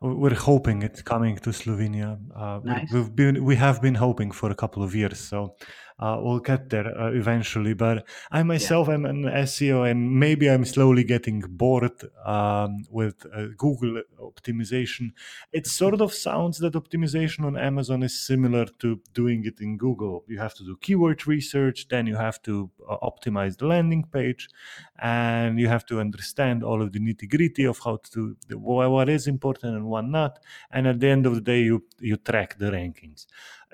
We're 0.00 0.34
hoping 0.34 0.82
it's 0.82 1.02
coming 1.02 1.36
to 1.44 1.50
Slovenia. 1.50 2.18
Uh, 2.34 2.60
Nice. 2.64 2.92
we've 2.92 3.14
been 3.14 3.44
we 3.44 3.56
have 3.56 3.82
been 3.82 3.96
hoping 3.96 4.30
for 4.30 4.48
a 4.50 4.54
couple 4.54 4.82
of 4.82 4.94
years, 4.94 5.18
so 5.20 5.38
uh, 5.98 6.18
we'll 6.20 6.38
get 6.38 6.70
there 6.70 6.86
uh, 6.96 7.10
eventually. 7.10 7.74
But 7.74 8.06
I 8.30 8.42
myself 8.42 8.88
am 8.88 9.04
an 9.04 9.24
SEO, 9.24 9.90
and 9.90 10.18
maybe 10.18 10.48
I'm 10.48 10.64
slowly 10.64 11.02
getting 11.04 11.40
bored 11.40 12.00
um, 12.24 12.84
with 12.90 13.26
uh, 13.34 13.46
Google 13.56 14.02
optimization. 14.20 15.10
It 15.52 15.66
sort 15.80 16.00
of 16.00 16.14
sounds 16.14 16.58
that 16.58 16.74
optimization 16.74 17.44
on 17.44 17.56
Amazon 17.56 18.02
is 18.02 18.18
similar 18.18 18.66
to 18.78 19.00
doing 19.12 19.44
it 19.44 19.60
in 19.60 19.76
Google. 19.76 20.24
You 20.28 20.38
have 20.38 20.54
to 20.54 20.64
do 20.64 20.76
keyword 20.80 21.26
research, 21.26 21.88
then 21.88 22.06
you 22.06 22.16
have 22.16 22.40
to 22.42 22.70
uh, 22.88 22.96
optimize 23.02 23.58
the 23.58 23.66
landing 23.66 24.04
page, 24.04 24.48
and 25.00 25.58
you 25.58 25.68
have 25.68 25.84
to 25.86 25.98
understand 25.98 26.62
all 26.62 26.80
of 26.80 26.92
the 26.92 27.00
nitty 27.00 27.28
gritty 27.28 27.64
of 27.64 27.80
how 27.84 27.98
to 28.12 28.36
do 28.48 28.58
wha- 28.58 28.88
what 28.88 29.08
is 29.08 29.26
important 29.26 29.74
and 29.74 29.86
what 29.86 30.04
not. 30.04 30.38
And 30.70 30.86
at 30.86 31.00
the 31.00 31.08
end 31.08 31.26
of 31.26 31.34
the 31.34 31.40
day, 31.40 31.62
you 31.62 31.84
you 31.98 32.16
track 32.16 32.58
the 32.58 32.70
rankings. 32.70 33.26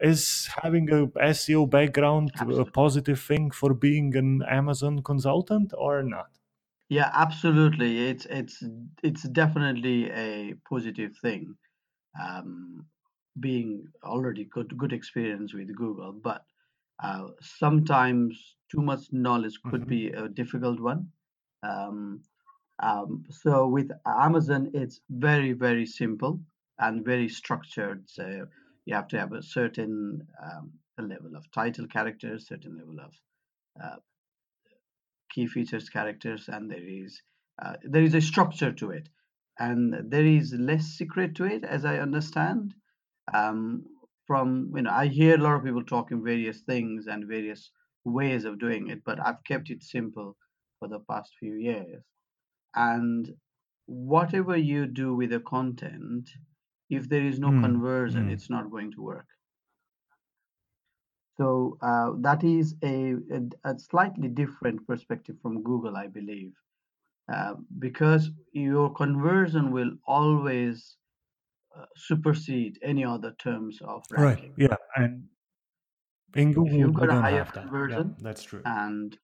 Is 0.03 0.49
having 0.63 0.89
a 0.93 1.09
SEO 1.21 1.67
background 1.67 2.33
a 2.49 2.65
positive 2.65 3.21
thing 3.21 3.51
for 3.51 3.75
being 3.75 4.17
an 4.17 4.43
Amazon 4.49 5.03
consultant 5.03 5.73
or 5.77 6.03
not? 6.05 6.31
Yeah, 6.89 7.11
absolutely. 7.13 8.09
It's 8.09 8.27
it's 8.27 8.63
it's 9.03 9.23
definitely 9.29 10.11
a 10.11 10.55
positive 10.69 11.17
thing. 11.17 11.57
Um, 12.21 12.89
being 13.41 13.89
already 14.05 14.45
good 14.45 14.77
good 14.79 14.93
experience 14.93 15.55
with 15.55 15.75
Google, 15.77 16.13
but 16.13 16.47
uh, 17.03 17.29
sometimes 17.41 18.57
too 18.71 18.83
much 18.83 19.13
knowledge 19.13 19.63
could 19.65 19.87
Mhm. 19.87 19.89
be 19.89 20.09
a 20.11 20.29
difficult 20.29 20.81
one. 20.81 21.13
Um, 21.63 22.23
um, 22.81 23.25
so 23.31 23.69
with 23.69 23.91
Amazon, 24.07 24.71
it's 24.75 25.01
very 25.11 25.53
very 25.53 25.87
simple 25.87 26.41
and 26.79 27.05
very 27.05 27.29
structured. 27.29 28.09
So 28.11 28.47
you 28.87 28.95
have 28.95 29.09
to 29.09 29.19
have 29.19 29.33
a 29.33 29.43
certain 29.43 30.27
um, 30.43 30.73
a 30.99 31.03
level 31.03 31.37
of 31.37 31.51
title 31.51 31.87
characters, 31.87 32.49
certain 32.49 32.77
level 32.79 33.01
of 33.01 33.13
uh, 33.83 33.97
key 35.31 35.47
features 35.47 35.89
characters, 35.89 36.49
and 36.49 36.71
there 36.71 36.87
is 36.87 37.21
uh, 37.63 37.75
there 37.83 38.03
is 38.03 38.15
a 38.15 38.21
structure 38.21 38.73
to 38.73 38.91
it, 38.91 39.09
and 39.59 40.11
there 40.11 40.27
is 40.27 40.53
less 40.53 40.85
secret 40.85 41.35
to 41.37 41.45
it, 41.45 41.65
as 41.65 41.85
I 41.85 41.99
understand. 41.99 42.75
Um, 43.33 43.85
from 44.27 44.73
you 44.75 44.83
know, 44.83 44.91
I 44.91 45.07
hear 45.07 45.35
a 45.35 45.43
lot 45.43 45.57
of 45.57 45.65
people 45.65 45.85
talking 45.85 46.25
various 46.25 46.61
things 46.61 47.07
and 47.07 47.27
various 47.27 47.71
ways 48.05 48.45
of 48.45 48.59
doing 48.59 48.89
it, 48.89 49.03
but 49.05 49.19
I've 49.25 49.43
kept 49.45 49.71
it 49.71 49.83
simple 49.83 50.37
for 50.79 50.89
the 50.89 51.01
past 51.01 51.33
few 51.39 51.55
years. 51.55 52.03
And 52.75 53.31
whatever 53.87 54.57
you 54.57 54.87
do 54.87 55.15
with 55.15 55.31
the 55.31 55.41
content, 55.41 56.31
if 56.91 57.09
there 57.09 57.25
is 57.25 57.39
no 57.39 57.49
Mm, 57.49 57.63
conversion, 57.63 58.29
mm. 58.29 58.33
it's 58.33 58.51
not 58.51 58.71
going 58.71 58.93
to 58.93 59.03
work. 59.03 59.27
So 61.37 61.79
uh, 61.83 62.13
that 62.21 62.45
is 62.45 62.77
a, 62.83 63.15
a, 63.33 63.71
a 63.73 63.79
slightly 63.79 64.29
different 64.29 64.87
perspective 64.87 65.37
from 65.43 65.63
Google, 65.63 65.97
I 65.97 66.07
believe, 66.07 66.53
uh, 67.33 67.55
because 67.79 68.31
your 68.53 68.93
conversion 68.95 69.73
will 69.73 69.93
always 70.07 70.97
uh, 71.77 71.87
supersede 71.97 72.79
any 72.83 73.05
other 73.05 73.35
terms 73.39 73.81
of 73.83 74.05
ranking. 74.11 74.51
Right. 74.59 74.71
Yeah. 74.71 74.77
And 74.97 75.25
in 76.35 76.51
If 76.51 76.57
Google, 76.57 76.79
you've 76.79 76.95
got 76.95 77.11
a 77.11 77.21
higher 77.21 77.45
that. 77.45 77.55
Yeah, 77.55 77.63
conversion 77.63 78.17
that's 78.21 78.43
true. 78.45 78.63
and 78.65 79.19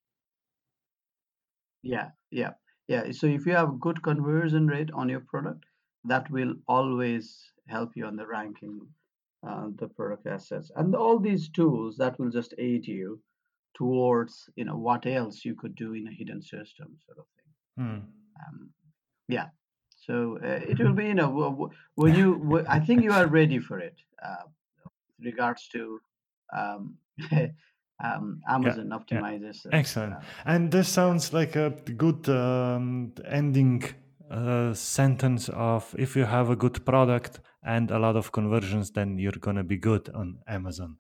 yeah, 1.83 2.09
yeah, 2.31 2.51
yeah. 2.88 3.11
So 3.12 3.27
if 3.27 3.46
you 3.46 3.53
have 3.55 3.81
good 3.81 4.03
conversion 4.03 4.66
rate 4.66 4.90
on 4.92 5.09
your 5.09 5.20
product, 5.20 5.64
that 6.04 6.30
will 6.30 6.54
always 6.66 7.52
help 7.68 7.96
you 7.96 8.06
on 8.06 8.16
the 8.16 8.26
ranking, 8.26 8.80
uh, 9.46 9.68
the 9.76 9.88
product 9.88 10.26
assets, 10.26 10.70
and 10.76 10.94
all 10.94 11.18
these 11.18 11.48
tools 11.48 11.96
that 11.96 12.18
will 12.18 12.30
just 12.30 12.54
aid 12.58 12.86
you 12.86 13.20
towards 13.74 14.48
you 14.56 14.64
know 14.64 14.76
what 14.76 15.06
else 15.06 15.44
you 15.44 15.54
could 15.54 15.74
do 15.74 15.94
in 15.94 16.06
a 16.08 16.12
hidden 16.12 16.42
system 16.42 16.88
sort 17.06 17.18
of 17.18 17.26
thing. 17.36 17.84
Mm. 17.86 18.02
Um, 18.46 18.70
yeah. 19.28 19.46
So 20.06 20.38
uh, 20.42 20.60
it 20.68 20.78
will 20.78 20.92
be 21.02 21.06
you 21.06 21.14
know 21.14 21.70
when 21.94 22.14
you 22.14 22.64
I 22.68 22.80
think 22.80 23.02
you 23.02 23.12
are 23.12 23.26
ready 23.26 23.58
for 23.58 23.78
it. 23.78 23.96
Uh, 24.22 24.44
with 25.18 25.26
regards 25.26 25.68
to 25.68 26.00
um, 26.56 26.96
um, 28.04 28.40
Amazon 28.48 28.88
Yeah. 28.90 28.98
optimizers. 28.98 29.64
and, 29.64 29.74
Excellent. 29.74 30.14
uh, 30.14 30.20
And 30.46 30.70
this 30.70 30.88
sounds 30.88 31.32
like 31.32 31.56
a 31.56 31.70
good 31.96 32.28
um, 32.28 33.12
ending 33.26 33.82
sentence 34.75 35.49
of 35.51 35.95
if 35.99 36.16
you 36.16 36.25
have 36.25 36.51
a 36.51 36.57
good 36.57 36.85
product 36.85 37.40
and 37.62 37.90
a 37.90 37.99
lot 37.99 38.16
of 38.16 38.33
conversions, 38.33 38.90
then 38.93 39.19
you're 39.19 39.40
going 39.40 39.57
to 39.57 39.64
be 39.64 39.77
good 39.77 40.09
on 40.14 40.38
Amazon. 40.47 40.97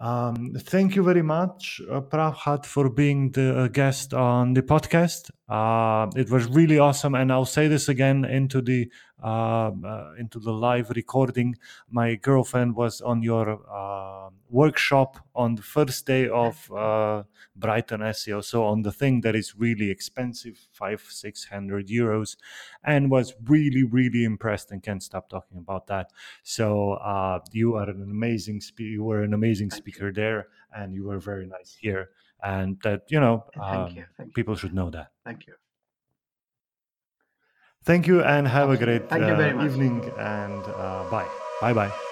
Um, 0.00 0.54
thank 0.58 0.96
you 0.96 1.02
very 1.02 1.22
much, 1.22 1.80
uh, 1.90 2.00
Prabhat, 2.00 2.64
for 2.64 2.88
being 2.88 3.30
the 3.32 3.64
uh, 3.64 3.68
guest 3.68 4.14
on 4.14 4.54
the 4.54 4.62
podcast. 4.62 5.30
Uh, 5.48 6.10
it 6.16 6.30
was 6.30 6.46
really 6.46 6.78
awesome, 6.78 7.14
and 7.14 7.30
I'll 7.30 7.44
say 7.44 7.68
this 7.68 7.90
again 7.90 8.24
into 8.24 8.62
the 8.62 8.90
into 9.22 10.38
the 10.40 10.52
live 10.52 10.90
recording. 10.90 11.56
My 11.90 12.14
girlfriend 12.14 12.74
was 12.76 13.00
on 13.00 13.22
your 13.22 13.60
uh, 13.70 14.30
workshop 14.48 15.18
on 15.34 15.54
the 15.54 15.62
first 15.62 16.06
day 16.06 16.28
of 16.28 16.70
uh, 16.76 17.22
Brighton 17.56 18.00
SEO, 18.00 18.42
so 18.42 18.64
on 18.64 18.82
the 18.82 18.92
thing 18.92 19.20
that 19.22 19.34
is 19.34 19.54
really 19.56 19.90
expensive, 19.90 20.58
five 20.72 21.00
six 21.08 21.44
hundred 21.44 21.88
euros, 21.88 22.36
and 22.84 23.10
was 23.10 23.34
really 23.44 23.84
really 23.84 24.24
impressed 24.24 24.70
and 24.70 24.82
can't 24.82 25.02
stop 25.02 25.28
talking 25.28 25.58
about 25.58 25.86
that. 25.86 26.12
So 26.42 26.94
uh, 26.94 27.40
you 27.52 27.76
are 27.76 27.88
an 27.88 28.02
amazing 28.02 28.60
spe- 28.60 28.80
you 28.80 29.04
were 29.04 29.22
an 29.22 29.34
amazing 29.34 29.70
speaker 29.70 30.12
there, 30.12 30.48
and 30.74 30.94
you 30.94 31.04
were 31.04 31.18
very 31.18 31.46
nice 31.46 31.76
here, 31.78 32.10
and 32.42 32.78
that 32.82 33.02
you 33.08 33.20
know 33.20 33.44
Uh, 33.56 33.70
Thank 33.70 33.88
um, 33.90 33.96
you. 33.96 34.04
Thank 34.16 34.28
you. 34.28 34.34
people 34.34 34.54
should 34.56 34.74
know 34.74 34.90
that. 34.90 35.12
Thank 35.24 35.46
you. 35.46 35.61
Thank 37.84 38.06
you, 38.06 38.22
and 38.22 38.46
have 38.46 38.70
a 38.70 38.76
great 38.76 39.08
Thank 39.08 39.26
you 39.26 39.34
very 39.34 39.58
uh, 39.58 39.64
evening, 39.64 40.10
and 40.16 40.62
uh, 40.68 41.04
bye, 41.10 41.26
bye, 41.60 41.72
bye. 41.72 42.11